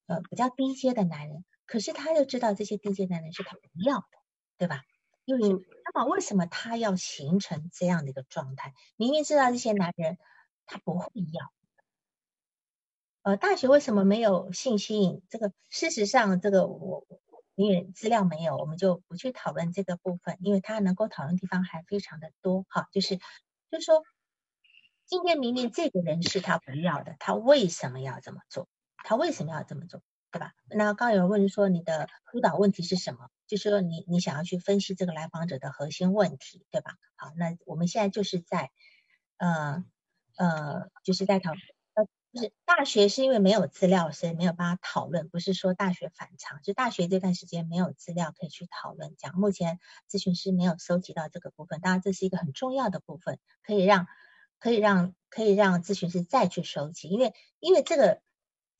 [0.06, 4.06] 呃比较低阶的男人，可是他又知道这些低阶男人是他不要的，
[4.58, 4.82] 对吧？
[5.24, 5.42] 又是
[5.94, 8.74] 那么，为什么他要形成这样的一个状态？
[8.96, 10.18] 明明知道这些男人
[10.66, 11.52] 他不会要。
[13.22, 15.22] 呃，大学为什么没有性吸引？
[15.30, 17.06] 这个事实上，这个我
[17.54, 22.66] 因为资料没有，我们就不去讨论这个部分，因为他能够讨论地方还非常的多。
[22.68, 24.02] 哈，就是就是说，
[25.06, 28.68] 今天明明这个人是他不要的，他为什么要这么做？
[28.98, 30.02] 他为什么要这么做？
[30.30, 30.52] 对吧？
[30.68, 33.30] 那刚有人问说，你的辅导问题是什么？
[33.46, 36.96] 就是说，你你想要去分析这个来访者的核心问题，对吧？
[37.16, 38.70] 好，那我们现在就是在，
[39.36, 39.84] 呃
[40.36, 45.28] 呃，就是在讨，呃，就是大学是因为没有资料，所以没有办法讨论。
[45.28, 49.14] 不是说大学反常，就大学这段时间没有资料可以去讨论。
[49.18, 49.78] 讲目前
[50.10, 54.06] 咨询师没有收集到这个部分，当然这是一个很重要的部分，可以让
[54.58, 58.20] 可以让可以让咨询师再去收集，因为因为这个。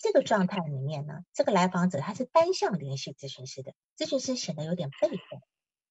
[0.05, 5.41] 这个状态里面呢，这个来访者他是单向联系咨询师的，咨询师显得有点被动，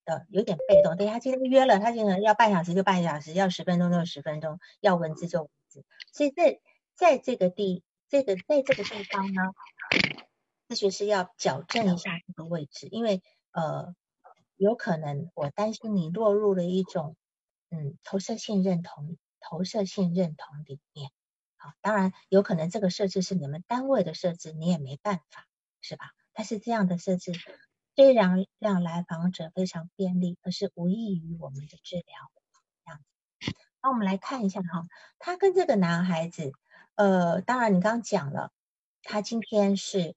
[0.06, 0.95] 的有点被动。
[0.97, 5.84] 对他今天约了，他今天要半小时就半小时，要十分钟就十分钟，要文字就文字。
[6.12, 6.60] 所以在
[6.93, 9.41] 在这个地这个在这个地方呢，
[10.69, 13.95] 咨询师要矫正一下这个位置，因为呃
[14.58, 17.15] 有可能我担心你落入了一种
[17.71, 21.10] 嗯投射性认同投射性认同里面。
[21.82, 25.47] 当然有可能这个设置是你们单位的设置，你也没办法，
[25.82, 26.12] 是吧？
[26.34, 27.34] 但是这样的设置
[27.95, 32.05] 虽然让来访者非常便利，可是无异于我们的治疗。
[32.86, 34.88] 这样子，那我们来看一下哈，
[35.20, 36.53] 他跟这个男孩子，
[36.95, 38.51] 呃，当然你刚讲了，
[39.03, 40.16] 他今天是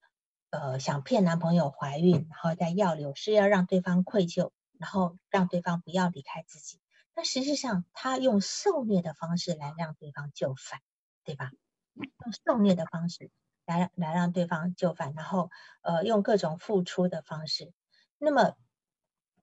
[0.50, 6.80] 呃想骗男朋友怀孕，然后在药流是要让对方愧疚，然后让对方不要离开自己。
[7.12, 10.80] 但实际上他用受虐的方式来让对方就范。
[11.26, 11.50] 对吧？
[11.94, 13.30] 用受虐的方式
[13.66, 15.50] 来来让对方就范，然后
[15.82, 17.72] 呃用各种付出的方式。
[18.18, 18.54] 那么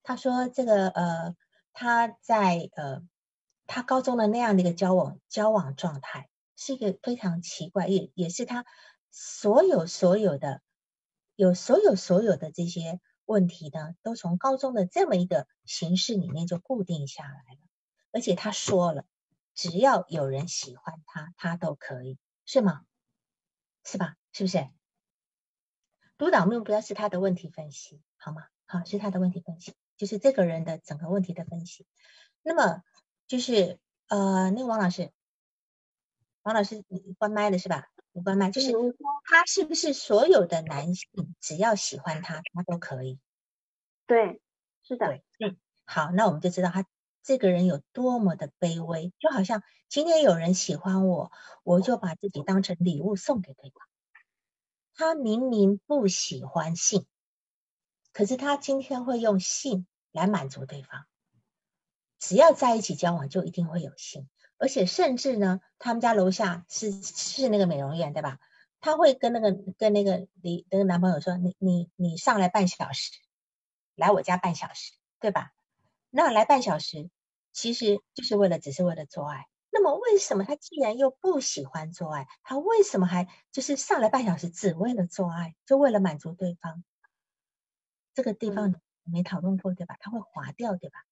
[0.02, 1.36] 他说这个呃
[1.74, 3.02] 他在呃
[3.68, 8.66] 他高中的那样的一个交往交往状态是一个非常奇怪，也也是他
[9.12, 10.62] 所有所有的
[11.36, 17.60] 有所有所有的这些问题呢，都从高中的这么一个形式里面就固定下来了。
[18.12, 19.06] 而且他说了，
[19.54, 22.86] 只要有人喜欢他，他都可以，是吗？
[23.84, 24.16] 是吧？
[24.32, 24.70] 是不是？
[26.18, 28.48] 督导目标是他的问题分析，好吗？
[28.66, 31.86] 好，是他的问题分析，就是这个人的整个问题的分析。
[32.42, 32.82] 那么
[33.28, 35.12] 就是呃，那个王老师，
[36.44, 37.90] 王老师你关麦了是吧？
[38.12, 38.72] 你关麦，就是
[39.26, 43.20] 他是不是所有的男性只要喜欢他，他都可以？
[44.06, 44.42] 对，
[44.84, 45.08] 是的。
[45.08, 46.86] 对，嗯，好，那我们就知道他
[47.24, 51.32] 这个人有多么的卑微，就好像今天有人喜欢我，
[51.64, 53.88] 我就把自己当成礼物送给对方。
[54.94, 57.06] 他明明不喜欢性，
[58.12, 61.06] 可是他今天会用性来满足对方。
[62.20, 68.40] 只要在一起交往，就一定会有性，而且甚至呢，他们家楼下是是那个美容院，对吧？
[68.80, 73.12] 他会跟那个跟那个你那个男朋友说：“你你你上来半小时，
[73.96, 75.54] 来我家半小时，对吧？”
[76.16, 77.10] 那来半小时，
[77.54, 79.48] 其实就是为了只是为了做爱。
[79.72, 86.84] 那么为什么他既然又不喜欢做爱，他为什么还就是上来半小时只为了做爱，就为了满足对方？
[88.14, 89.98] 这个地方没讨论过对吧？
[90.00, 91.04] 他会划掉对吧？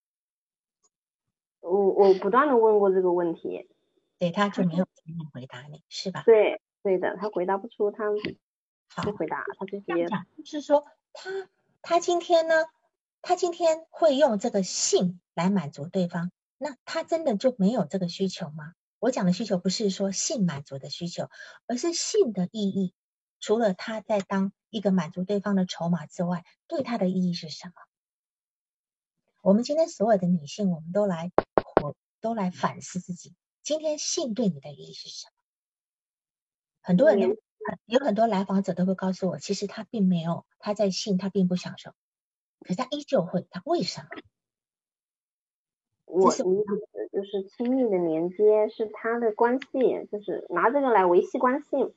[1.62, 3.68] 我我不断的问过这个问题，
[4.20, 6.22] 对他就没有 正面回答你是吧？
[6.28, 8.06] 对对的，他回答不出，他
[9.02, 10.06] 不回答，他直接
[10.38, 11.50] 就是说他
[11.82, 12.54] 他今天呢，
[13.22, 16.32] 他今天会用这个性来满足对方。
[16.58, 18.74] 那他真的就没有这个需求吗？
[19.00, 21.30] 我讲的需求不是说性满足的需求，
[21.66, 22.94] 而是性的意义。
[23.40, 27.74] 除了他在当一个满足对方的筹码之外，对他的意义是什么？
[29.42, 31.32] 我们今天所有的女性，我们都来，
[31.82, 35.34] 我都来反思自己，今天性对你的意义是什么？
[36.82, 37.36] 很多人
[37.86, 41.96] 有很多来访者都会告诉我，其实他并没有，他在性他并不享受，
[42.62, 44.08] 可是他依旧会，他为什么？
[46.06, 46.44] 我意思
[47.12, 49.68] 就是亲密的连接是他的关系，
[50.12, 51.94] 就是拿这个来维系关系。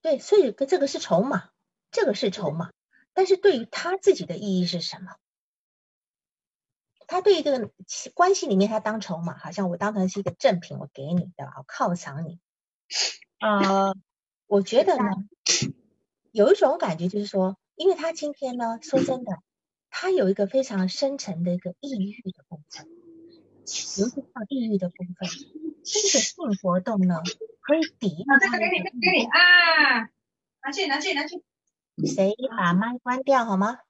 [0.00, 1.50] 对，所以跟这个是筹码，
[1.90, 2.70] 这个是筹码。
[3.14, 5.16] 但是对于他自己的意义是什么？
[7.06, 7.70] 他对于这个
[8.14, 12.40] 关系里面，他当筹码，好像我当成是一个赠品，我给你的，我犒赏你。
[13.38, 13.94] 呃，
[14.46, 15.04] 我觉得呢，
[16.30, 19.42] 有一种感觉就是说，因为他今天呢，说真的，
[19.94, 22.88] 他有一个非常深层的一个抑郁的部分。
[23.98, 25.28] 尤其到抑郁的部分，
[25.84, 27.22] 这个性活动呢，
[27.60, 30.10] 可以抵御这个给你，给你啊，
[30.62, 31.44] 拿去，拿去，拿去。
[32.06, 33.80] 谁把麦关掉好吗？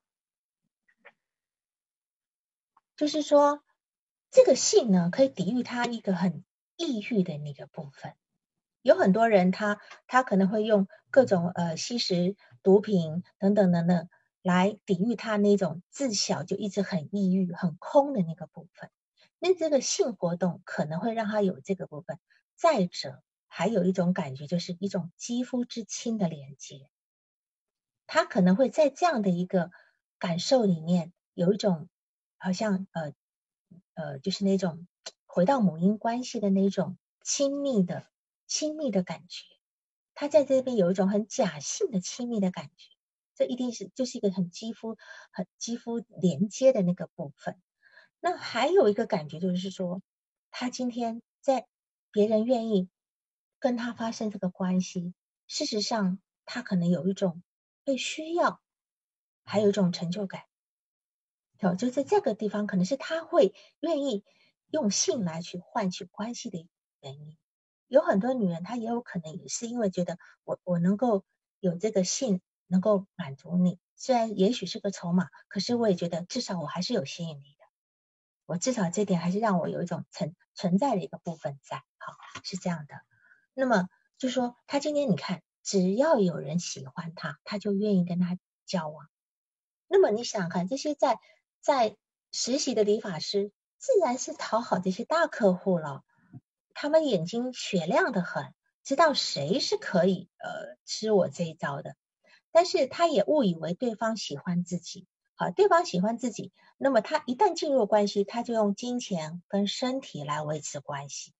[2.97, 3.63] 就是说，
[4.31, 6.45] 这个性呢，可以抵御他一个很
[6.77, 8.15] 抑郁的那个部分。
[8.83, 14.09] 有很多人，他他可能会用各种呃吸食毒品等等等等
[14.43, 18.91] 来抵御他那种自小就一直很抑郁、很空的那个部分。
[19.39, 22.19] 那这个性活动可能会让他有这个部分。
[22.55, 26.89] 再者，还有一种感觉，就是一种肌肤之亲的连接。
[28.07, 29.71] 他可能会在这样的一个
[30.19, 31.89] 感受里面，有一种
[32.39, 33.13] 好像呃
[33.95, 34.87] 呃，就是那种
[35.27, 38.07] 回到母婴关系的那种亲密的
[38.47, 39.45] 亲密的感觉。
[40.15, 42.92] 他在这边有一种很假性的亲密的感觉，
[43.35, 44.97] 这一定是就是一个很肌肤
[45.31, 47.61] 很肌肤连接的那个部分。
[48.21, 50.03] 那还有一个感觉就是说，
[50.51, 51.67] 他今天在
[52.11, 52.89] 别人愿意
[53.59, 55.15] 跟他发生这个关系，
[55.47, 57.43] 事实上他可能有一种
[57.85, 58.61] 被需要，
[59.45, 60.43] 还有一种成就感。
[61.61, 64.25] 哦，就在这个地方，可能是他会愿意
[64.71, 66.67] 用性来去换取关系的
[67.01, 67.37] 原因。
[67.87, 71.25] 有很多女人，她也有可能也是因为觉得我我能够
[71.61, 72.41] 有这个性
[72.73, 77.65] 能够满足你，虽然也许是个筹码，可是我也觉得至少我还是有吸引力的。
[78.47, 82.95] 我至少这点还是让我有一种存存在的一个部分在，好是这样的。
[83.53, 89.07] 那么就说他今天你看，只要有人喜欢他，他就愿意跟他交往。
[89.87, 91.21] 那么你想想看，这些在
[91.61, 91.99] 在
[92.33, 96.03] 实习的理发师，自然是讨好这些大客户了。
[96.73, 101.97] 他们眼睛雪亮的很，知道谁是可以呃吃我这一招的。
[102.53, 105.07] 但是他也误以为对方喜欢自己。
[105.35, 111.33] 好，对方喜欢自己，那么他一旦进入关系，他就用金钱跟身体来维持关系。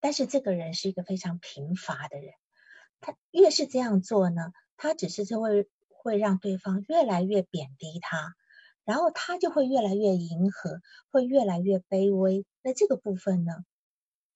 [0.00, 2.34] 但是这个人是一个非常贫乏的人，
[3.00, 8.34] 他越是这样做呢，他只是就会会让对方越来越贬低他，
[8.84, 10.80] 然后他就会越来越迎合，
[11.10, 12.44] 会越来越卑微。
[12.62, 13.64] 那这个部分呢，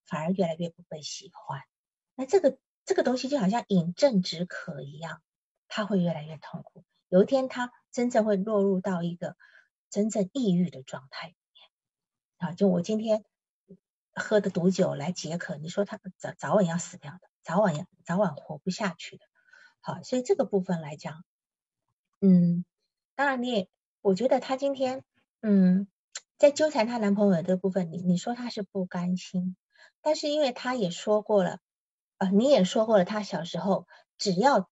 [0.07, 1.61] 反而越来越不被喜欢。
[2.15, 5.21] 那这个这个东西就好像饮鸩止渴一样，
[5.69, 6.85] 他会越来越痛苦。
[7.09, 7.73] 有一天他。
[7.93, 9.37] 真正会落入到一个
[9.89, 11.71] 真正抑郁的状态里面。
[12.37, 13.25] 啊，就我今天
[14.13, 19.25] 喝的毒酒来解渴，你说他早早晚要死掉的，早晚要早晚活不下去的。
[19.81, 21.25] 好，所以这个部分来讲，
[22.21, 22.67] 嗯，
[23.15, 23.69] 当然你也，
[24.03, 25.03] 我觉得她今天，
[25.41, 25.89] 嗯，
[26.37, 29.57] 在纠缠她男朋友的部分，你你说她是不甘心，
[30.03, 31.61] 但是因为她也说过了，
[32.19, 33.87] 呃，你也说过了，她小时候
[34.19, 34.69] 只要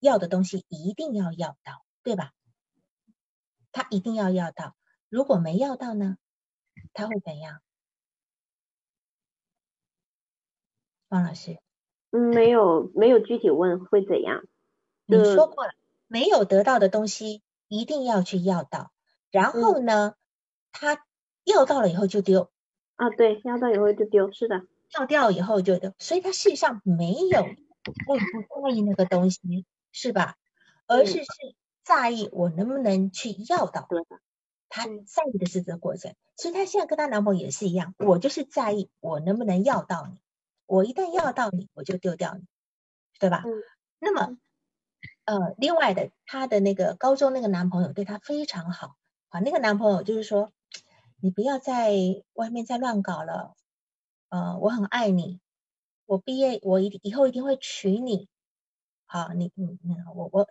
[0.00, 2.32] 要的东西一定要要到，对吧？
[3.72, 4.76] 他一定要要到，
[5.08, 6.16] 如果没要到呢，
[6.92, 7.60] 他会怎样？
[11.08, 11.58] 王老师。
[12.10, 14.44] 嗯，没有没有具体问会怎样。
[15.06, 15.72] 你说过了，
[16.06, 18.92] 没有得到的东西一定要去要到，
[19.32, 20.14] 然后呢，
[20.70, 21.04] 他
[21.42, 22.52] 要到了以后就丢。
[22.94, 24.62] 啊，对，要到以后就丢，是的，
[24.96, 27.42] 要掉以后就丢，所以他事实上没有
[28.06, 30.36] 不不在意那个东西，是吧？
[30.86, 31.28] 而是是
[31.84, 33.86] 在意我能不能去要到。
[33.88, 34.02] 对
[34.68, 40.20] 他在意的是这个过程，所以她现在跟她男朋友也是一样，我就是在意我能不能要到你。
[40.66, 42.42] 我一旦要到你，我就丢掉你，
[43.20, 43.44] 对吧？
[43.46, 43.62] 嗯。
[44.00, 44.36] 那么，
[45.26, 48.96] 呃，另外的，她的那个高中那个男朋友对她非常好，
[49.28, 50.52] 啊，那个男朋友就是说，
[51.20, 51.92] 你不要在
[52.32, 53.54] 外面再乱搞了，
[54.28, 55.38] 呃，我很爱你，
[56.06, 58.28] 我毕业我一以后一定会娶你，
[59.14, 60.48] 好，你你你我我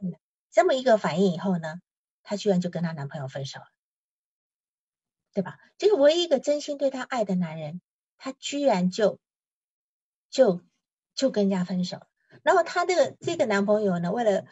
[0.49, 1.81] 这么一个反应以后呢，
[2.23, 3.65] 她居然就跟她男朋友分手了，
[5.33, 5.59] 对吧？
[5.77, 7.81] 就是唯一一个真心对她爱的男人，
[8.17, 9.19] 他居然就。
[10.29, 10.61] 就
[11.13, 11.99] 就跟人家分手，
[12.41, 14.45] 然后她这个这个男朋友呢，为了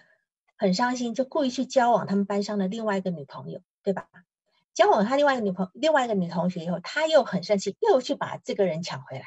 [0.57, 4.09] 很伤心，就故意去交往他们班上的另外一个女朋友，对吧？
[4.75, 9.25] 交往他另外一个女朋另外一个女同学以后，他又很生气，又去把这个人抢回来，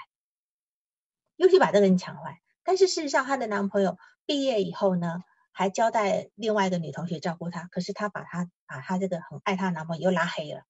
[1.34, 2.40] 又去把这个人抢回来。
[2.62, 5.22] 但是事实上，她的男朋友毕业以后呢，
[5.52, 10.64] 还交代另外一个女同学照顾她，可是她把她把她这个很爱她的男朋友又拉黑了。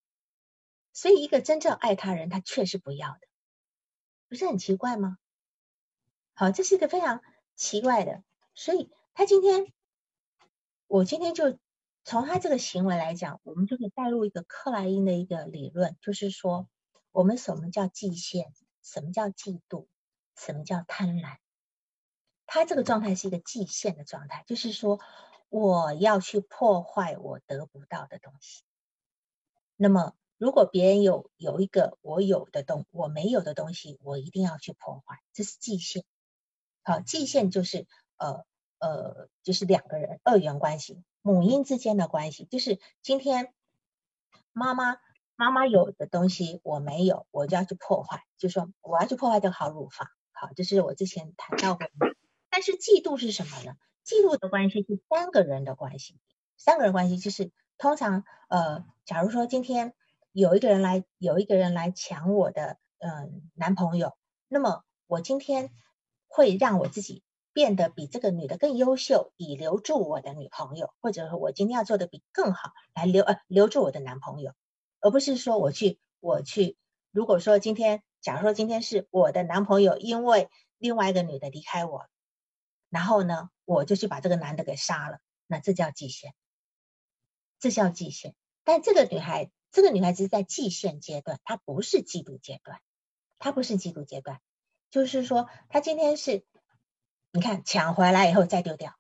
[0.97, 3.19] 所以，一个真正爱他人，他确实不要的，
[4.29, 5.19] 不是很奇怪吗？
[6.35, 7.21] 好，这是一个非常
[7.57, 8.23] 奇怪的，
[8.55, 9.73] 所以他今天，
[10.87, 11.59] 我今天就
[12.05, 16.69] 从他这个行为来讲，我们就可以带入一个克莱因的一个理论，就是说，
[17.11, 18.45] 我们什么叫嫉羡，
[18.81, 19.89] 什么叫嫉妒，
[20.37, 21.39] 什么叫贪婪？
[22.55, 25.01] 他这个状态是一个嫉羡的状态，就是说
[25.49, 28.63] 我要去破坏我得不到的东西。
[29.75, 36.05] 那么，如果别人有有一个我有的东我没有的东西，我一定要去破坏，这是嫉羡。
[36.85, 37.89] 好，界限就是
[38.19, 38.45] 呃
[38.79, 43.53] 呃，就是两个人二元关系，母婴之间的关系，就是今天
[44.53, 44.99] 妈妈
[45.35, 50.07] 妈妈有的东西我没有，我就要去破坏，就说我要去破坏这个好乳房。
[50.31, 51.89] 好，这是我之前谈到过。
[52.55, 53.73] 但是嫉妒是什么呢？
[54.07, 56.21] 嫉妒的关系是三个人的关系，
[56.57, 59.93] 三个人关系就是通常呃，假如说今天
[60.31, 64.13] 有一个人来有一个人来抢我的嗯男朋友，
[64.47, 65.73] 那么我今天。
[66.37, 74.53] 会让我自己变得比这个女的更优秀，以留住我的女朋友，或者说我今天要做的比更好，来留呃留住我的男朋友，
[74.99, 76.77] 而不是说我去我去，
[77.13, 82.09] 如果说今天，假如说今天是我的男朋友因为另外一个女的离开我，
[82.95, 85.19] 然后呢，我就去把这个男的给杀了，
[85.49, 86.33] 那这叫极限，
[87.59, 88.37] 这叫极限。
[88.63, 92.81] 但这个女孩，这个女孩子在极限阶段，她不是嫉妒阶段，
[93.41, 94.41] 她不是嫉妒阶段。
[94.91, 96.45] 就是说，她今天是，
[97.33, 98.95] 你看抢回来以后再丢掉。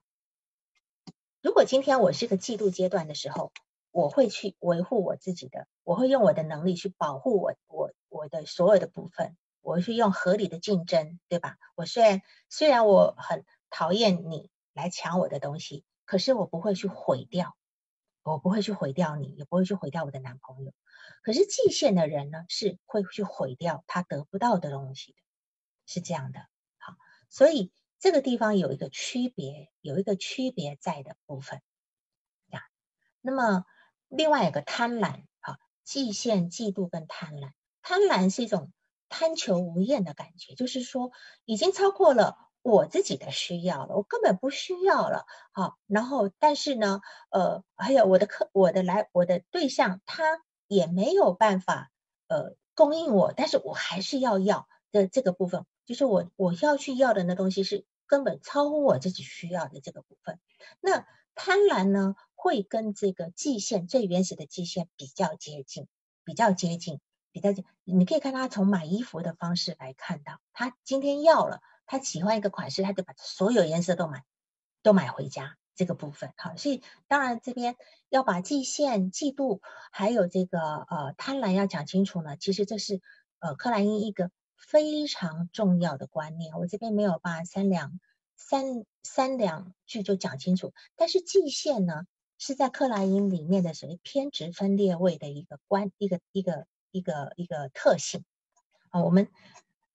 [1.40, 3.52] 如果今天我是个嫉妒阶段的时候，
[3.92, 11.58] 我会去维护我自己的，我会用我的能力去保护我我我的所有的部分，我会用合理的竞争，对吧？
[11.76, 13.44] 我虽然虽然我很
[13.76, 17.56] 讨厌你来抢我的东西，可是我不会去毁掉，
[18.22, 20.72] 我不会去毁掉你，也不会去毁掉我的男朋友。
[21.24, 25.18] 可是界限的人呢，是会去毁掉他得不到的东西的。
[25.86, 26.38] 是这样的，
[26.78, 26.94] 好，
[27.28, 31.60] 所以这个地方有一个区别，有一个区别在的部分
[32.46, 32.62] 呀。
[33.22, 33.64] 那么
[34.06, 37.50] 另外一个贪婪，好，嫉羡、嫉妒跟贪婪，
[37.82, 38.72] 贪婪是一种
[39.08, 41.10] 贪求无厌的感觉，就是说
[41.44, 50.24] 已经超过了我自己的需要了，我根本不需要了，好，然后但是呢，呃，还有我的客，我的来，我的对象他
[50.66, 51.90] 也没有办法
[52.26, 55.66] 呃供应我，但是我还是要要的这个部分。
[55.84, 60.40] 就是我我要去要的那东西是根本超乎我自己需要的这个部分。
[60.80, 65.86] 那贪婪呢，会跟这个季线最原始的季线比较接近，
[66.24, 67.00] 比较接近，
[67.30, 67.66] 比较近。
[67.84, 74.24] 你可以看他从买衣服的方式来看到，他今天要了，他喜欢一个款式，他就把所有颜色都买，
[74.82, 76.32] 都买回家，这个部分。
[76.36, 77.76] 好，所以当然这边
[78.08, 79.60] 要把季羡、嫉妒
[79.92, 83.02] 还有这个呃贪婪要讲清楚呢，其实这是
[83.38, 86.56] 呃克莱因一个非常重要的观念。
[86.56, 88.00] 我这边没有把三两
[88.34, 92.06] 三三两句就讲清楚，但是季羡呢
[92.38, 98.24] 是在克莱因里面的属于偏执分裂位的一个观一个一个一个一个特性
[98.88, 99.28] 啊，我们。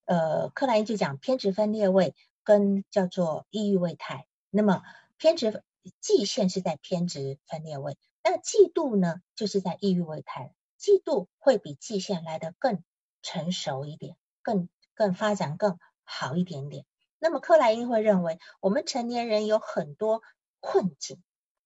[0.09, 4.25] 呃，克莱因就讲偏执分裂位跟叫做抑郁位态。
[4.49, 4.81] 那么
[5.17, 5.63] 偏执
[6.01, 10.55] 季线是在偏执分裂位，那嫉妒呢，就是在抑郁位态。
[10.79, 12.83] 嫉妒会比季线来的更
[13.21, 16.87] 成熟一点，更更发展更好一点点。
[17.19, 20.23] 那么克莱因会认为，我们成年人有很多
[20.59, 21.21] 困境，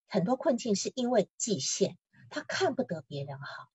[0.09, 1.97] 很多困境是因为季线，
[2.29, 3.69] 他看不得别人好，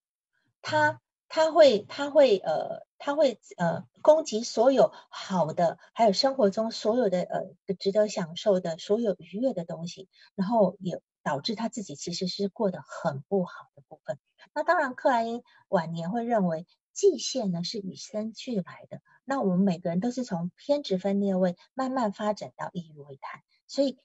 [0.60, 1.00] 他。
[1.28, 14.18] 他会，他会，呃，他会，呃，攻击所有好的，还有生活中所有的，呃，值得享受的所有愉悦的东西，然后也导致他自己其实是过得很不好的部分。
[14.54, 19.02] 那当然，克莱因晚年会认为，季线呢是与生俱来的。
[19.24, 23.98] 那我们每个人都是从偏执分裂位慢慢发展到抑郁位态，所以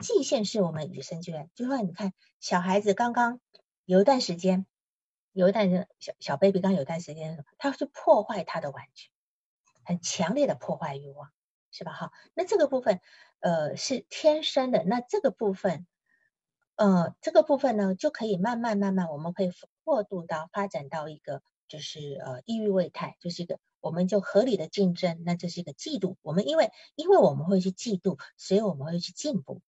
[0.00, 1.48] 季线是我们与生俱来。
[1.54, 3.40] 就说你看，小孩子刚刚
[3.84, 4.66] 有一段时间。
[5.34, 9.10] 有一段时小小 baby 刚有一段时间，他去破坏他的玩具，
[9.84, 11.32] 很强烈的破坏欲望，
[11.72, 11.92] 是吧？
[11.92, 13.00] 哈，那这个部分，
[13.40, 14.84] 呃，是天生的。
[14.84, 15.88] 那这个部分，
[16.76, 19.50] 呃，这个部分呢，就可以慢慢慢慢，我们可以
[19.82, 26.14] 过渡到发展到一个，就是呃，抑郁位态，就是一个，我们就合理的竞争，那这是一个嫉妒。
[26.22, 29.62] 我们因为因为我们会去嫉妒，所以我们会去进步，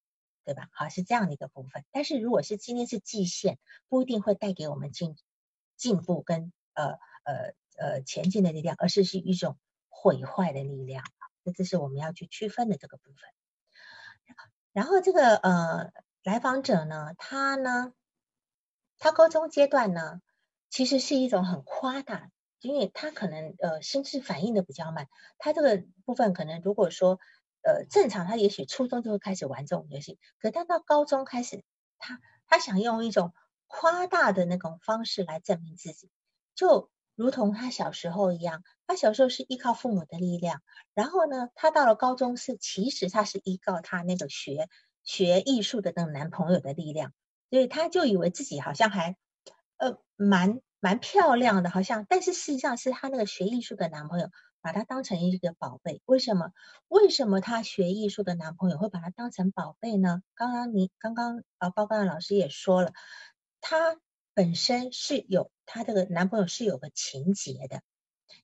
[0.45, 0.69] 对吧？
[0.71, 1.85] 好，是这样的一个部分。
[1.91, 3.59] 但是如果是今天是季线，
[3.89, 5.17] 不一定会带给我们进。
[5.77, 9.59] 进步跟呃呃呃前进的力量，而是是一种
[9.89, 11.05] 毁坏的力量
[11.43, 13.19] 那这是我们要去区分的这个部分。
[14.73, 15.91] 然后这个呃
[16.23, 17.93] 来访者呢，他呢，
[18.99, 20.21] 他高中阶段呢，
[20.71, 25.09] 其实是一种很夸大，因为他可能呃心智反应的比较慢，
[25.39, 27.19] 他这个部分可能如果说
[27.63, 31.65] 呃正常，他也许初中就会开始玩这种游戏，可他到高中开始，
[31.99, 33.33] 他他想用一种。
[33.67, 36.11] 夸大的那种方式来证明自己，
[36.55, 38.63] 就如同他小时候一样。
[38.87, 40.63] 他小时候是依靠父母的力量，
[40.95, 44.69] 然后呢，他到了高中是其实他是依靠他那个学
[45.03, 47.13] 学艺术的那个男朋友的力量，
[47.51, 49.17] 所以他就以为自己好像还
[49.79, 56.01] 呃蛮蛮漂亮的，好像，但是事实上是他那个学艺术的男朋友把他当成一个宝贝。
[56.07, 56.53] 为什么？
[56.87, 60.23] 为什么他学艺术的男朋友会把他当成宝贝呢？
[60.37, 62.93] 刚刚你刚刚呃报告的老师也说了。
[63.69, 64.01] 她
[64.33, 67.83] 本身是有她这个男朋友是有个情节的，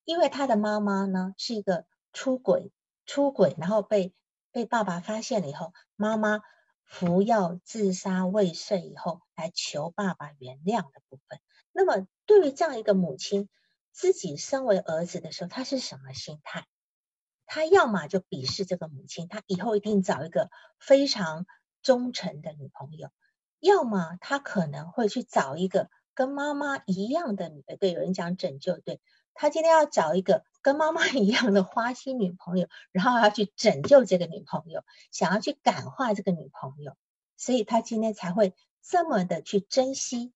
[0.04, 2.72] 因为她的妈妈呢是一个出轨
[3.06, 4.12] 出轨，然后被
[4.50, 6.40] 被爸爸发现了以后，妈妈
[6.82, 11.38] 服药自杀未遂以后来求爸爸原谅的部分。
[11.70, 13.48] 那么对于这样一个母亲，
[13.92, 16.66] 自己身为儿子的时候，他是什么心态？
[17.46, 20.50] 他要么就鄙视这个母亲，他以后一定找一个
[20.80, 21.46] 非常
[21.80, 23.10] 忠诚的女朋友。
[23.62, 29.00] 要么他可能会去找一个跟妈妈一样的女的，对，有人讲拯救，对
[29.34, 34.82] 他今天要找一个跟妈妈一样的花心女朋友，然后要去拯救这个女朋友，
[35.12, 36.96] 想要去感化这个女朋友，
[37.36, 38.52] 所以他今天才会
[38.82, 40.32] 这么的去珍惜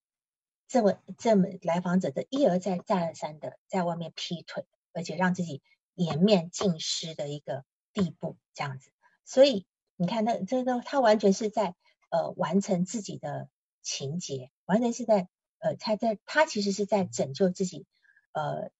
[0.68, 5.62] 这么这么来访者的一而再再而三的在外面劈腿，而且让自己
[5.97, 8.91] 颜面尽失的一个地步，这样子，
[9.24, 9.66] 所以
[9.97, 11.74] 你看，那这个他完全是在。
[12.09, 13.49] 呃，完成自己的
[13.83, 15.29] 情节，完全是在
[15.59, 17.87] 呃，他在他其实是在拯救自己，
[18.33, 18.71] 呃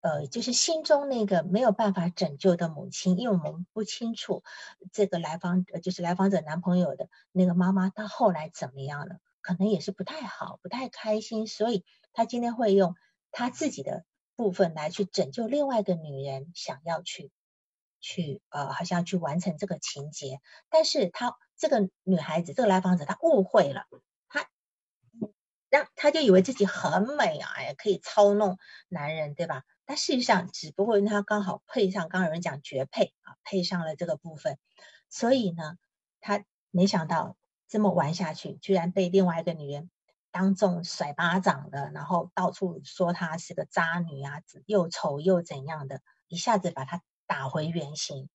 [0.00, 4.44] 呃，就是心中那个没有办法拯救的母亲，因为我们不清楚
[4.92, 9.18] 这个来访呃，就是来访者男朋友的那个妈妈，她后来怎么样了？
[9.40, 12.94] 可能也是不太好，不太开心，所以他今天会用
[13.30, 17.30] 他自己的部分来去拯救另外一个女人，想要去
[18.00, 21.36] 去呃，好像去完成这个情节，但是他。
[21.56, 23.86] 这个女孩子，这个来访者，她误会了，
[24.28, 24.46] 她
[25.70, 29.64] 让她就以为自己很美啊，也可以操弄男人，对吧？
[29.84, 34.58] 但事实上，只不过她刚好配上，刚有人讲绝配啊，配上了这个部分，
[35.08, 35.76] 所以呢，
[36.20, 37.36] 她没想到
[37.68, 39.90] 这么玩下去，居然被另外一个女人
[40.30, 48.28] 当众甩巴掌的，然后到处说她是个渣女啊，又丑又怎样的，一下子把她打回原形。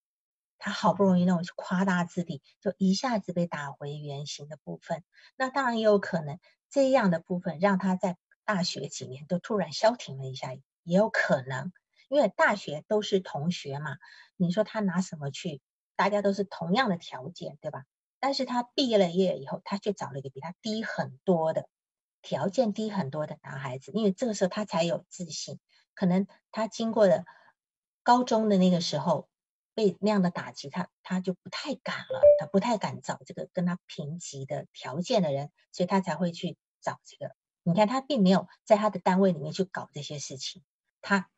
[0.61, 5.03] 他好不容易那种夸大自己，就一下子被打回原形的部分，
[5.35, 6.39] 那当然也有可能
[6.69, 10.53] 这样的部分让他在大学几年都突然消停了一下，
[10.83, 11.73] 也有可能，
[12.09, 13.97] 因为大学都是同学嘛，
[14.37, 15.61] 你说他拿什么去？
[15.95, 17.83] 大家都是同样的条件，对吧？
[18.19, 21.67] 但是他毕业了业以后，他却找了一个比他低很多的
[22.21, 25.59] 条件低很多的男孩子，因为这个时候他才有自信。
[25.93, 27.25] 可能他经过了
[28.03, 29.27] 高中的那个时候
[29.73, 37.35] 被那样的打击，他他就不太敢了，他不太敢找这个跟他平级的条件的人，所以他才会去找这个。
[37.63, 40.63] 你看他并没有在他的单位里面去搞这些事情，
[41.01, 41.29] 他，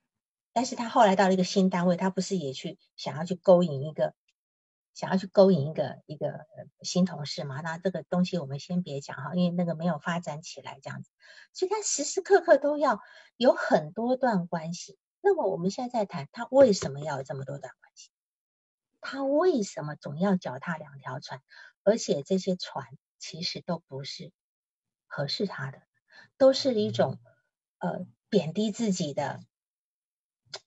[0.51, 4.13] 但是他后来到了一个新单位，他不是也去想要去勾引一个。
[4.95, 6.45] 想要去勾引一个一个
[6.83, 7.61] 新同事嘛？
[7.61, 11.09] 那这个东西我们先别讲哈，因为那个没有发展起来这样子，
[11.51, 12.99] 所以他时时刻刻都要
[13.35, 14.99] 有很多段关系。
[15.19, 17.82] 那么我们现在在谈他为什么要这么多段关？
[19.03, 21.41] 他为什么总要脚踏两条船？
[21.83, 22.87] 而且这些船
[23.19, 24.31] 其实都不是
[25.05, 25.81] 合适他的，
[26.37, 27.19] 都是一种
[27.77, 29.41] 呃贬低自己的，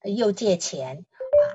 [0.03, 1.05] 又借钱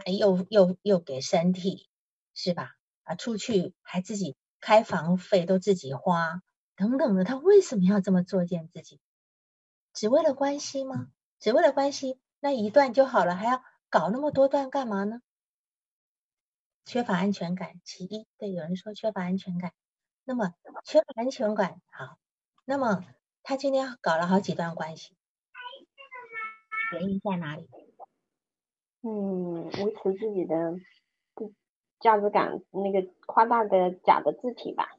[0.04, 1.88] 啊，又又又给身体。
[2.34, 2.70] 是吧？
[3.02, 6.40] 啊，出去还自己开房费都自己花，
[6.76, 9.02] 等等的，他为什么要这么作践自己？
[9.92, 11.08] 只为了关系吗？
[11.40, 15.20] 只为了关系，那一段就好了，还要搞那么多段干嘛呢？
[16.84, 18.26] 缺乏安全感，其一。
[18.38, 19.72] 对，有人说缺乏安全感。
[20.24, 20.54] 那么
[20.84, 22.18] 缺乏安全感，好，
[22.64, 23.04] 那么
[23.42, 25.14] 他今天搞了好几段关系，
[26.92, 27.68] 原因在哪里？
[29.02, 30.78] 嗯，维持自己的。
[32.00, 34.96] 价值感那个夸大的假的字体吧，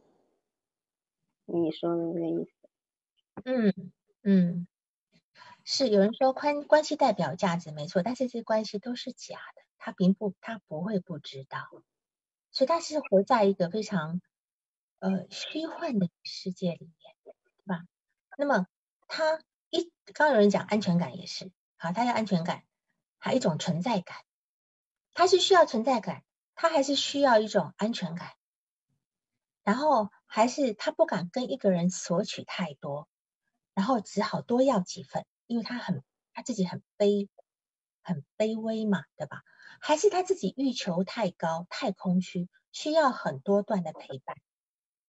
[1.44, 2.52] 你说的那个意思。
[3.44, 4.68] 嗯嗯，
[5.66, 11.68] 是有人说关关系代表价值没错，但是这些关系都是假的，他并不他不会不知道，
[12.52, 14.22] 所以他是活在一个非常
[15.00, 17.86] 呃虚幻的世界里面，对吧？
[18.38, 18.66] 那么
[19.08, 22.64] 他一刚有人讲安全感也是，好，他要安全感，
[23.18, 24.16] 还有一种存在感，
[25.14, 26.24] 他是需要存在感。
[26.56, 28.30] 他还是需要一种安全感，
[29.64, 33.10] 然后还是他不敢跟一个人索取太多，
[33.74, 37.28] 然后只好多要几份，因为他很他自己很卑
[38.04, 39.42] 很卑微嘛，对吧？
[39.86, 44.38] 还是他自己欲求太高太空虚，需要很多段的陪伴，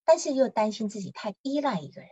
[0.04, 2.10] 但是又担心自己太依赖一个人，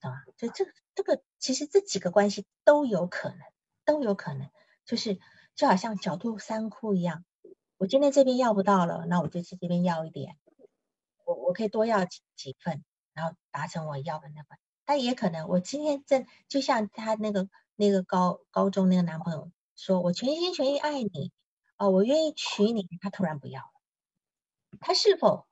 [0.00, 0.22] 懂吗？
[0.36, 0.64] 就这
[0.94, 3.38] 这个其实这几个关系都有可能，
[3.84, 4.48] 都有可能，
[4.84, 5.18] 就是
[5.56, 7.24] 就好像狡兔三窟一样。
[7.76, 10.38] 我今天这边要不到了，那我就去这边要一点，
[11.24, 14.56] 我我可以多要几几份，然后达成我要的那份。
[14.84, 21.32] 但也可能我今天正就像他那个那个高高中那个男朋友说，我全心全意爱你，
[21.76, 23.70] 哦，我愿意娶你，他突然不要了。
[24.80, 25.46] 他是否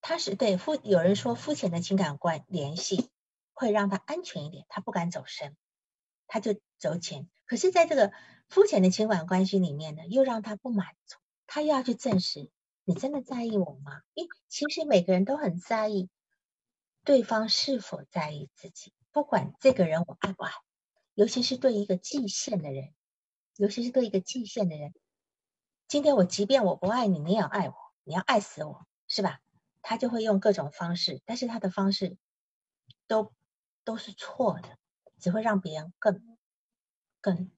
[0.00, 3.10] 他是对肤有人说肤浅的情感关联系
[3.52, 5.56] 会让他安全一点，他不敢走深，
[6.26, 7.28] 他就走浅。
[7.46, 8.12] 可是，在这个
[8.48, 12.50] 肤浅的情感关系里面呢，又让他不满足，他又要去证实
[12.84, 14.02] 你真的在意我吗？
[14.14, 16.08] 因其实每个人都很在意
[17.04, 20.52] 对方是否在意自己，不管这个人我爱不爱，
[21.14, 22.94] 尤其是对一个界限的人，
[23.56, 24.94] 尤其是对一个界限的人，
[25.88, 29.40] 今天我即便我不爱你，你也要爱我，你要爱死我，是吧？
[29.82, 32.16] 他就会用各种方式，但是他的方式
[33.06, 33.32] 都
[33.84, 34.78] 都是错的，
[35.18, 36.36] 只会让别人更。
[37.24, 37.50] 更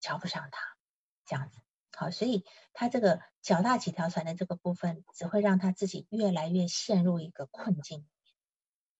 [0.00, 0.76] 瞧不上他
[1.24, 1.58] 这样子，
[1.96, 2.44] 好，所以
[2.74, 8.06] 他这个脚踏几条船的这个部分，只会让他自己越来越陷入一个困境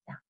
[0.06, 0.22] 这样。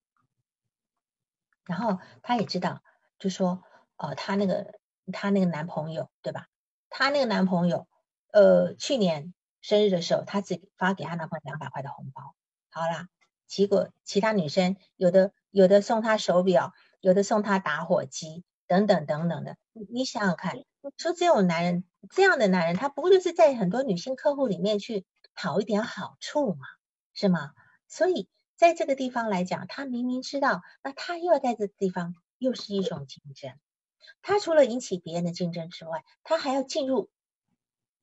[1.65, 2.83] 然后他也知道，
[3.21, 3.63] 就说，
[3.97, 4.75] 呃，她那个
[5.13, 6.47] 她那个男朋友对吧？
[6.91, 7.89] 她那个男朋友，
[8.33, 12.35] 呃，去年生日的时候，她只发给她男朋友两百块的红包，
[12.71, 13.09] 好啦，
[13.47, 18.45] 结果其他女生有的有的送她手表，有的送她打火机。
[18.67, 20.57] 等等等等的，你你想想看，
[20.97, 26.67] 说这种男人，这样的男人，他不过就是在很多女性客户里面去讨一点好处嘛，
[27.13, 27.51] 是吗？
[27.89, 28.27] 所以
[28.57, 33.53] 在这个地方来讲，他明明知道，那他又要在这地方又是一种竞争。
[34.23, 37.11] 他除了引起别人的竞争之外，他还要进入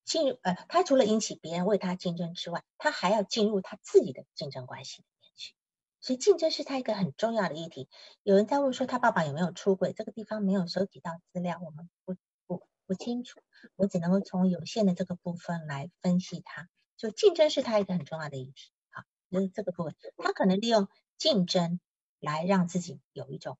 [0.04, 5.54] 进入呃，他除了引起别人为他竞争之外，他还要进入他自己的竞争关系里面去。
[6.00, 7.88] 所以竞争是他一个很重要的议题。
[8.24, 12.16] 有人在问说他爸爸有没有出轨，这个地方没有收集到资料，我们不
[12.48, 13.40] 不不清楚。
[13.76, 16.68] 我只能够从有限的这个部分来分析他。
[16.98, 18.72] 就竞争是他一个很重要的议题。
[18.90, 20.88] 好，就是这个部分，他可能利用
[21.18, 21.80] 竞争
[22.20, 23.58] 来让自己有一种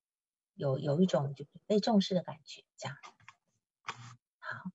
[0.62, 2.96] 有有一种就被重视的感觉，这样。
[4.38, 4.70] 好，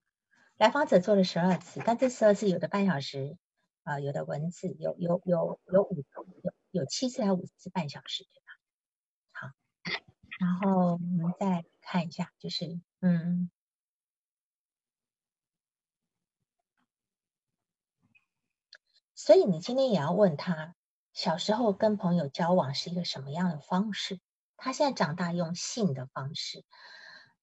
[0.58, 3.38] 来访者做了十二次，但这十二次有的半小时
[3.84, 6.04] 啊，有的文字，有有有有五
[6.44, 6.54] 有。
[6.72, 8.60] 有七次还五次半小时，对吧？
[9.32, 9.52] 好，
[10.38, 13.50] 然后我们再来看一下，就是嗯，
[19.16, 20.76] 所以你今天也要问他，
[21.14, 24.20] 小时候跟朋友交往是一个什么样的方式？
[24.58, 26.66] 他现在长大用性的方式，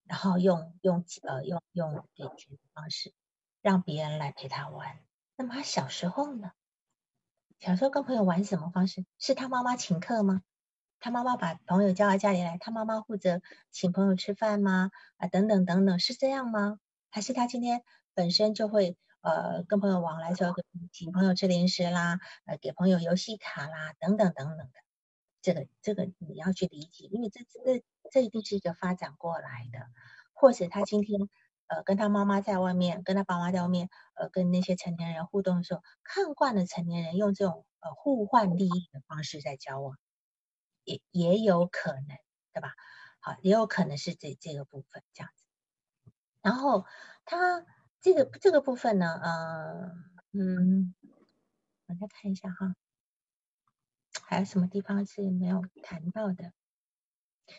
[0.05, 3.15] 然后用用呃用用给钱的方式，
[3.62, 4.99] 让别人来陪他玩。
[5.37, 6.53] 那么他小时候呢？
[7.61, 9.07] 小时候跟朋友玩什么方式？
[9.19, 10.43] 是他妈妈请客吗？
[11.01, 13.41] 他妈妈把朋友叫到家里来，他妈妈负责
[13.71, 14.91] 请朋友吃饭吗？
[15.17, 16.79] 啊，等等等等，是这样吗？
[17.11, 20.55] 还是他今天本身就会呃跟朋友往来时候
[20.93, 24.84] 请朋友吃零食啦，呃给朋友游戏卡啦，等等等等的。
[25.45, 29.78] 这个这个你要去理解，因为这这这一定是一个发展过来的，
[30.32, 31.28] 或者他今天
[31.66, 39.99] 呃跟他妈妈在外面，跟他爸妈在外面，呃跟那些成年人互动的时候，看惯了成年人用这种呃互换利益的方式在交往，
[40.84, 42.16] 也也有可能，
[42.55, 42.72] 对吧？
[43.20, 45.45] 好，也有可能是这这个部分这样子。
[46.40, 46.86] 然后
[47.26, 47.66] 他
[48.01, 49.92] 这个这个部分呢，呃
[50.32, 50.95] 嗯，
[51.86, 52.74] 我再看一下哈。
[54.27, 56.53] 还有什么地方是没有谈到的？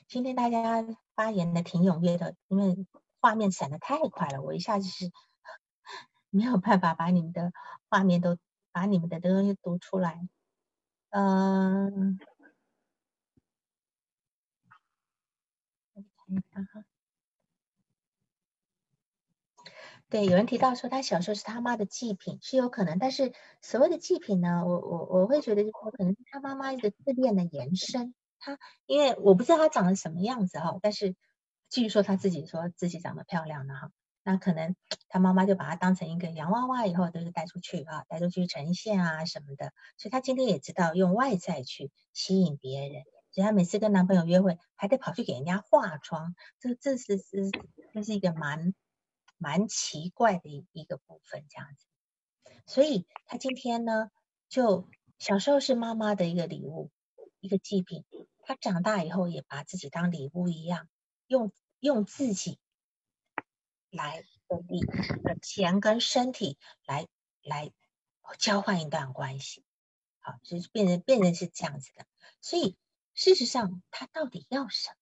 [0.07, 0.85] 今天大家
[1.15, 2.85] 发言的挺踊跃的，因为
[3.21, 5.11] 画面闪的太快了，我一下子是
[6.31, 7.51] 没有办法把你们的
[7.89, 8.37] 画面都
[8.71, 10.27] 把你们的东西读出来。
[11.11, 12.19] 嗯，
[15.93, 16.85] 我看一下哈。
[20.07, 22.99] 对，有人提到说他小时候是他妈的祭品，是有可能。
[22.99, 28.13] 但是所谓的祭品呢，我我我会觉得，可能是他妈妈一个自恋的延伸。
[28.39, 31.15] 他因为我不知道他长得什么样子哈，但是
[31.69, 33.89] 据说他自己说自己长得漂亮的哈，
[34.23, 34.75] 那可能
[35.09, 39.73] 他妈妈就把他当成一个洋娃娃，以后都是带出去啊，带出去呈现啊什么的。
[39.97, 47.49] 所以他今天也知道用外在去吸引别人，所以他每次跟男朋友约会还得跑去给人家化妆，这这是是
[47.91, 48.75] 这是一个蛮。
[49.37, 51.85] 蛮奇怪的一个部分，这样子，
[52.65, 54.09] 所以他今天呢，
[54.49, 56.91] 就小时候是妈妈的一个礼物，
[57.39, 58.05] 一个祭品，
[58.43, 60.87] 他长大以后也把自己当礼物一样，
[61.27, 62.59] 用用自己
[63.89, 64.79] 来的礼
[65.23, 67.07] 的钱跟身体来
[67.43, 67.71] 来
[68.39, 69.63] 交换一段关系，
[70.19, 72.05] 好，就是变成变成是这样子的，
[72.41, 72.77] 所以
[73.13, 74.95] 事实上他到底要什么？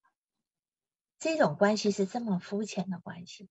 [1.19, 3.47] 这种关系是这么肤浅的关系。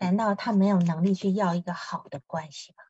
[0.00, 2.82] 难道他没有能力去要一个好的关系吗？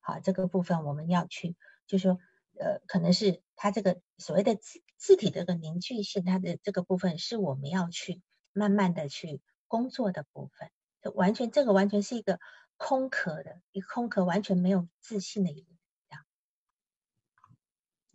[0.00, 1.56] 好，这个部分我们要去，
[1.86, 2.18] 就说，
[2.60, 8.20] 呃，可能是他这个所谓的字字体这个凝聚性，它的这个部分是我们要去
[8.52, 10.70] 慢慢的去工作的部分。
[11.14, 12.38] 完全这个完全是一个
[12.76, 15.70] 空壳的，一个空壳完全没有自信的一个
[16.10, 16.24] 样。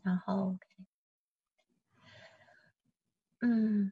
[0.03, 0.57] 然后
[3.41, 3.91] 嗯。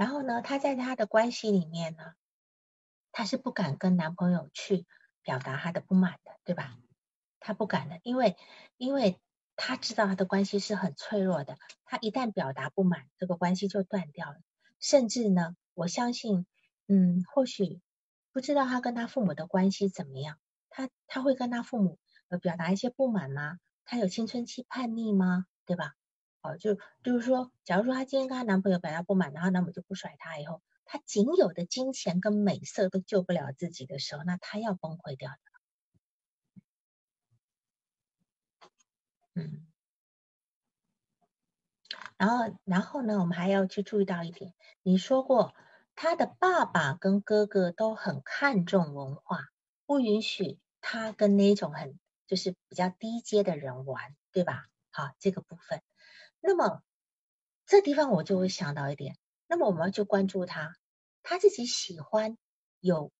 [0.00, 2.14] 然后呢，她在她的关系里面呢，
[3.12, 4.86] 她是不敢跟男朋友去
[5.20, 6.78] 表达她的不满的，对吧？
[7.38, 8.34] 她不敢的，因为
[8.78, 9.20] 因为
[9.56, 14.38] 她知道她的关系是很脆弱的，她一旦表达不满，这个关系就断掉了。
[14.80, 16.46] 甚至呢，我相信，
[16.88, 17.82] 嗯，或许
[18.32, 20.38] 不知道她跟她父母的关系怎么样，
[20.70, 21.98] 她她会跟她父母
[22.30, 23.58] 呃表达一些不满吗？
[23.84, 25.44] 她有青春期叛逆吗？
[25.66, 25.92] 对吧？
[26.42, 35.38] 哦，就就是说，假如说她今天跟她男朋友表达不满，然后男朋友就不甩她，以后她仅有的金钱跟美色都救不了自己的时候，那她要崩溃掉的。
[39.34, 39.66] 嗯，
[42.18, 45.54] 然后然后呢，我们还要去注意到一点，你说过
[45.94, 49.48] 她的爸爸跟哥哥都很看重文化，
[49.86, 54.66] 不允许她跟那种很就是比较低阶的人玩，对吧？
[54.90, 55.82] 好，这个部分。
[56.42, 56.82] 那么
[57.66, 59.16] 这地方我就会想到一点，
[59.46, 60.74] 那么我们就关注他，
[61.22, 62.38] 他自己喜欢
[62.80, 63.12] 有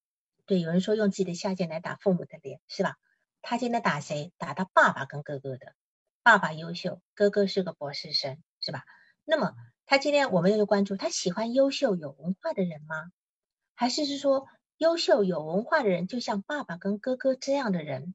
[0.46, 2.96] 对有人说用自己的下贱来打父母的脸是吧？
[3.42, 4.32] 他今天打谁？
[4.38, 5.74] 打他爸爸跟哥哥的，
[6.22, 8.84] 爸爸优秀，哥哥是个博士生是吧？
[9.24, 9.54] 那么
[9.86, 13.12] 他今天我们要关注他喜欢优秀有文化的人吗？
[13.74, 14.46] 还是是说
[14.78, 18.14] 优秀有文化的人就像爸爸跟哥哥这样的人？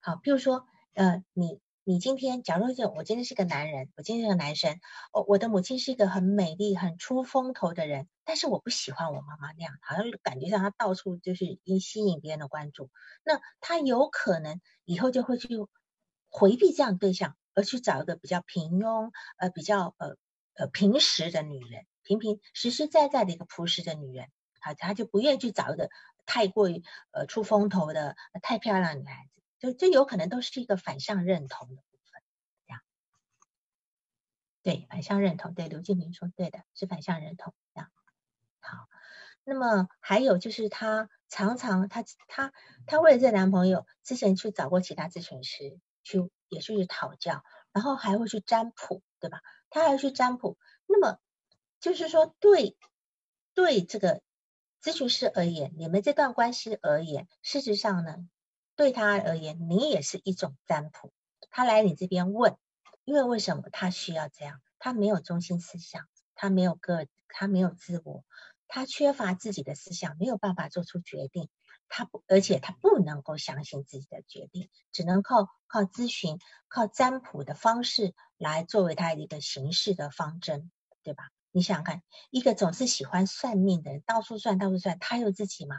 [0.00, 1.60] 好，比如说呃你。
[1.86, 4.80] 你今天，假如说我今天是个男人，我今天是个男生，
[5.12, 12.88] 哦，我的母亲是一个很美丽、很出风头的人，但是我不喜欢我妈妈那样，好像感觉上她到处就是因吸引别人的关注，
[13.22, 15.58] 那他有可能以后就会去
[16.30, 20.16] 回避这样对象，而去找一个比较平庸、呃比较呃
[20.54, 24.28] 呃平实的女人，平平实实在在的一个朴实的女人，
[24.58, 25.90] 好，他就不愿意去找一个
[26.24, 29.42] 太过于呃出风头的、太漂亮女孩子。
[29.64, 32.22] 就就有可能都是一个反向认同的部分，
[32.66, 32.82] 这样，
[34.62, 37.90] 对反向认同，对刘建明说对的，是反向认同，这样
[38.60, 38.88] 好。
[39.42, 42.52] 那么还有就是她常常她她
[42.86, 47.42] 她为了这男朋友，之前去找过其他咨询师去也去讨教，
[47.72, 49.40] 然后还会去占卜，对吧？
[49.70, 51.18] 她还去占卜，那么
[51.80, 52.76] 就是说对
[53.54, 54.20] 对这个
[54.82, 58.26] 咨询师而言，你们这段关系而言，事实上呢，
[58.76, 61.12] 对他而言，你也是一种占卜。
[61.50, 62.56] 他来你这边问，
[63.04, 64.60] 因为为什么他需要这样？
[64.78, 68.24] 他没有中心思想，他没有个，他没有自我，
[68.66, 71.48] 他缺乏自己的思想，没有办法做出决定。
[71.88, 80.72] 他不，而且他不能够相信自己的决定，只能靠靠咨询、靠占卜的方式来作为他一个行事的方针，
[81.02, 81.28] 对吧？
[81.52, 85.76] 你想想看，一个总是喜欢算命的人，到处算，到处算，他有自己吗？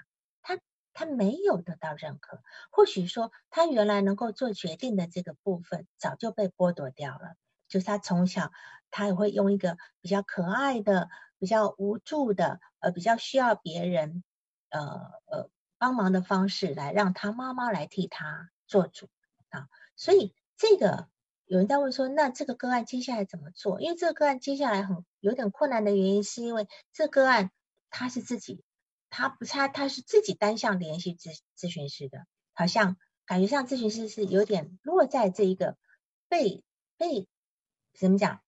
[0.96, 2.42] 他没有得到认可。
[2.72, 7.36] 或许说，他原来能够做决定的这个部分，早就被剥夺掉了。
[7.68, 8.52] 就是他从小，
[8.90, 14.24] 他也会用一个比较可爱的、比较无助的、呃，比较需要别人
[14.70, 14.82] 呃
[15.26, 19.08] 呃帮忙的方式，来让他妈妈来替他做主
[19.50, 19.68] 啊。
[19.96, 21.08] 所以这个。
[21.48, 23.80] 有人在问说，那这个个案接下来怎么做？
[23.80, 27.52] 因为这个个案接下来很有点困难的原因，是因为这个案
[27.92, 28.64] 他是自己，
[29.16, 35.78] 他不他他是自己单向联系咨咨询师的，好像感觉像咨询师是有点落在这一个
[36.28, 36.66] 被
[36.98, 37.26] 被
[37.94, 38.42] 怎么讲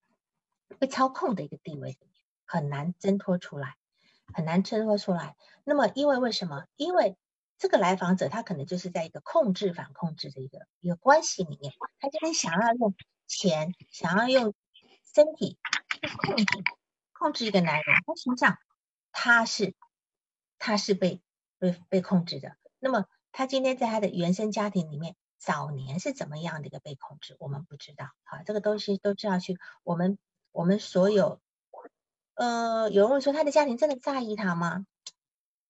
[0.78, 2.12] 被操控的一个地位里面，
[2.44, 3.76] 很难挣脱出来，
[4.34, 5.36] 很难挣脱出来。
[5.64, 6.66] 那么因为为什么？
[6.76, 7.16] 因为
[7.56, 12.94] 这个来访者他可能就是在一个控制反控制的一个一个关系里面，他今天想要用
[13.26, 14.54] 钱，想要用
[15.14, 15.56] 身体
[16.02, 16.44] 去控制
[17.14, 18.58] 控制一个男人，他实际上
[19.12, 19.74] 他是
[20.58, 21.20] 他是被
[21.58, 22.56] 被被控制的。
[22.78, 28.10] 那么他今天在他的原生家庭里面，早年是怎么样的一个被控制，我们不知道。
[28.24, 30.18] 好，这个东西都是要去我们
[30.52, 31.40] 我们所有
[32.34, 34.86] 呃，有人问说他的家庭真的在意他吗？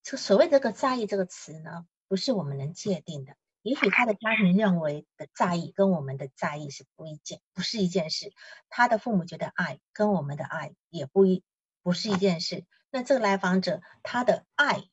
[0.03, 3.34] 这所谓这个在意这个词呢，不是我们能界定的。
[3.62, 8.32] 也许他的家庭认为的在意，跟我们的在意是不一件，不是一件事。
[8.70, 11.43] 他的父母觉得爱，跟我们的爱也不一，
[11.82, 12.64] 不是一件事。
[12.91, 14.89] 那这个来访者他的爱，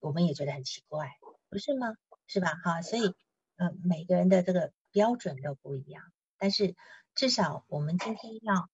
[0.00, 1.18] 我们也觉得很奇怪，
[1.48, 1.94] 不是吗？
[2.26, 2.54] 是吧？
[2.62, 3.14] 哈，所以
[3.56, 6.04] 呃，每个人的这个标准都不一样。
[6.36, 6.74] 但是
[7.14, 8.68] 至少我们今天要，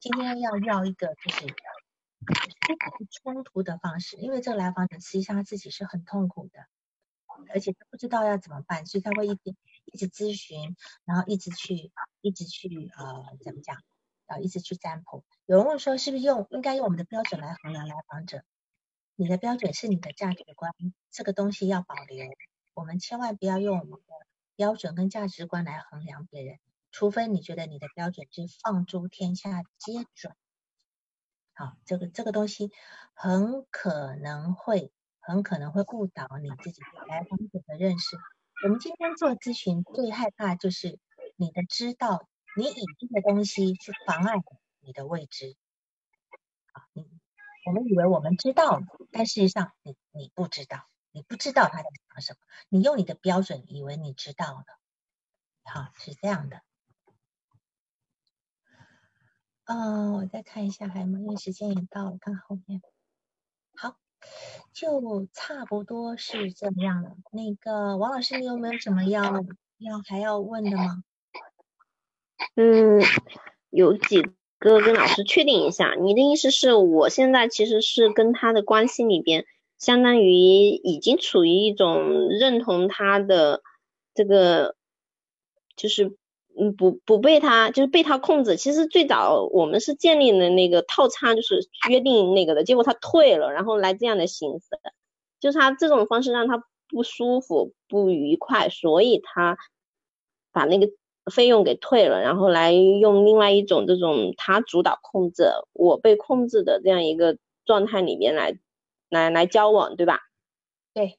[0.00, 1.46] 今天要要一个就是。
[2.98, 6.66] 不冲突的方式，因为这个来访者实际上他自己是很痛苦的，
[7.54, 12.68] 而且他不知道要怎么办，所以他会一直一直咨询，然后一直去一直去
[12.98, 13.76] 呃怎么讲
[14.28, 15.24] 啊，一直去占卜。
[15.46, 18.44] 有人问说，是不是用应该用我们的标准来衡量来访者？
[19.16, 20.72] 你的标准是你的价值观，
[21.10, 22.24] 这个东西要保留。
[22.74, 24.14] 我们千万不要用我们的
[24.54, 26.58] 标准跟价值观来衡量别人，
[26.92, 30.32] 除非你觉得你的标准是放诸天下皆准。
[31.54, 32.70] 好，这个这个东西
[33.14, 38.16] 很可能会很可能会误导你自己来访者的认识。
[38.62, 41.00] 我们今天做咨询最害怕就是
[41.34, 42.27] 你的知道，
[42.58, 44.34] 你已知的东西去妨碍
[44.80, 45.54] 你的未知。
[46.72, 47.08] 啊，你
[47.64, 48.80] 我们以为我们知道，
[49.12, 52.38] 但事实上你你不知道，你不知道他在想什么，
[52.68, 54.64] 你用你的标准以为你知道了。
[55.62, 56.62] 好，是这样的。
[59.66, 62.82] 嗯，我再看一下还有没有，因为时间也到了，看后面。
[63.76, 63.96] 好，
[64.72, 67.16] 就差不多是这样了。
[67.30, 69.22] 那个王老师，你有没有什么要
[69.76, 71.04] 要还要问的吗？
[72.56, 73.00] 嗯，
[73.70, 74.22] 有几
[74.58, 79.44] 个跟老师确定一下，你的意思是我现在其实是跟他的关系里边，
[79.78, 83.62] 相当于已经处于一种认同他的
[84.14, 84.76] 这个，
[85.76, 86.16] 就是。
[86.60, 88.56] 嗯，不不被他就是被他控制。
[88.56, 94.66] 其实最早我们是建立了那个套餐，就是约定那个的，结果他退了，然后来这样的形式，
[95.38, 99.56] 就是他这种方式让他不舒服、不愉快，所以他
[100.50, 100.90] 把那个
[101.30, 108.58] 费用给退了，然后来用另外一种这种他主导控制，我被控制的这样一个状态里面来
[109.08, 110.20] 来来交往，对吧？
[110.94, 111.18] 对，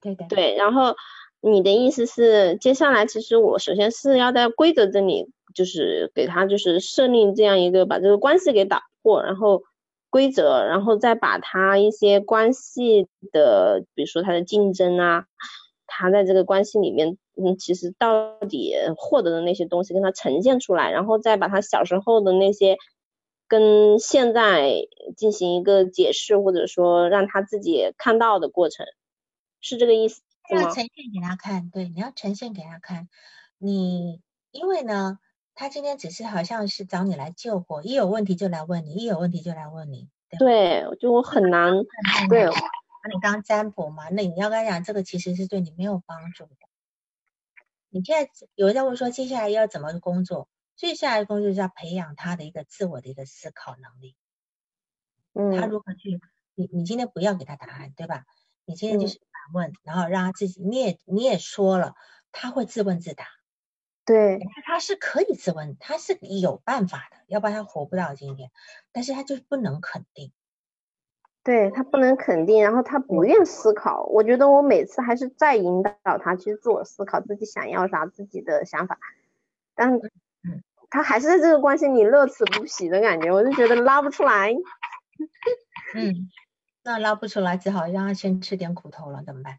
[0.00, 0.26] 对的。
[0.28, 0.94] 对，然后。
[1.40, 9.62] 你的意思是，接下来其实我首先是要在规则这里，就是给他就是设立这样一个把这个关系给打破，然后
[10.10, 15.26] 规则，然后再把他一些关系的，比如说他的竞争啊，
[15.88, 22.76] 他在这个关系里面，嗯，其实到底获得的那些东西跟他呈现出来，然后再把他小时候的那些
[23.48, 24.86] 跟现在
[25.16, 28.86] 进行一个解释，或者说让他自己看到的过程，
[29.60, 30.20] 是这个意思
[30.54, 30.62] 吗。
[30.62, 33.08] 要呈现给他看，对，你要呈现给他看。
[33.58, 34.20] 你
[34.50, 35.18] 因为呢，
[35.54, 40.08] 他今天只是好像是找你来救火，一有问题就来问你，一有问题就来问你。
[40.38, 41.72] 对，就我很难，
[42.28, 42.50] 对，那
[43.08, 46.56] 你刚占卜嘛，那你要跟他讲，这个其实是对你没有帮助的。
[47.90, 50.48] 你现在有人在问说，接下来要怎么工作？
[50.76, 54.14] 接下来的工作是要培养他的一个自我的一个思考能力。
[55.32, 56.20] 嗯，他如何去？
[56.54, 58.24] 你你今天不要给他答案，对吧？
[58.64, 61.94] 你今天就是反问，然后让他自己，你也你也说了，
[62.32, 63.26] 他会自问自答。
[64.04, 68.50] 对，他是可以自问，他是有办法的，要不然他活不到今天。
[68.92, 70.32] 但是他就是不能肯定。
[71.48, 74.04] 对他不能肯定，然后他不愿思考。
[74.04, 78.98] 我觉得我每次还是在引导他去自我思考自己想要啥，自己的想法。
[79.74, 84.52] 但嗯，他还是在这个关系里乐此不疲的感觉，我就觉得拉不出来。
[85.96, 86.28] 嗯，
[86.84, 89.58] 那拉不出来，只好让他先吃点苦头了，怎么办？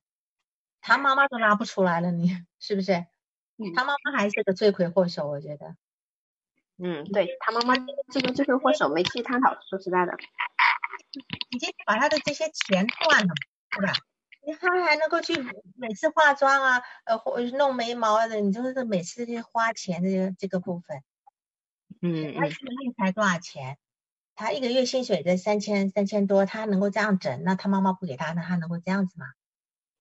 [0.82, 3.08] 他妈妈都拉不出来了，你是不是？
[3.76, 5.76] 他妈妈还是个罪魁祸首，我觉得。
[6.78, 7.74] 嗯，对他妈妈
[8.12, 10.16] 这个罪魁祸首没去探讨，说实在的。
[11.50, 13.34] 已经把他的这些钱赚了，
[13.72, 13.94] 对吧？
[14.46, 15.34] 你他还能够去
[15.76, 21.04] 每次化妆啊，呃，或弄眉毛的，你就是每次去花钱的这个部分。
[22.02, 23.78] 嗯他一个月才多少钱？
[24.36, 29.26] 他一个月薪水在三千三千多，他能够这样整，那他妈妈不给他，那他能够这样子吗？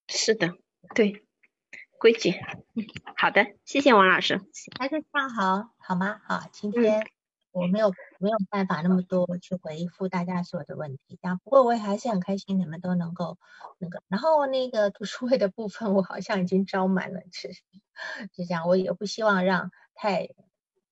[0.06, 0.54] 是的，
[0.94, 1.24] 对，
[1.98, 2.30] 规矩。
[2.30, 2.86] 嗯，
[3.16, 4.40] 好的，谢谢王老师。
[4.78, 6.20] 还是这样好，好吗？
[6.24, 7.04] 好，今天
[7.50, 13.38] 我没有没有办法那么多去回复大家所有的问题，这样不过我也还是很开心你们都能够
[13.78, 14.02] 那个。
[14.08, 17.52] 然后那个读书会的部分，我好像已经招满了，是
[18.32, 18.68] 就这样。
[18.68, 20.28] 我也不希望让太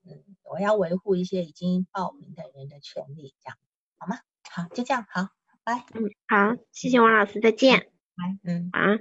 [0.04, 3.58] 嗯，我要维护一些已经报名的人的权利，这样
[3.98, 4.20] 好吗？
[4.48, 5.28] 好，就这样，好，
[5.64, 5.84] 拜。
[5.94, 7.90] 嗯，好，谢谢王老师，再见。
[8.14, 8.70] 拜，嗯。
[8.72, 9.00] 晚安。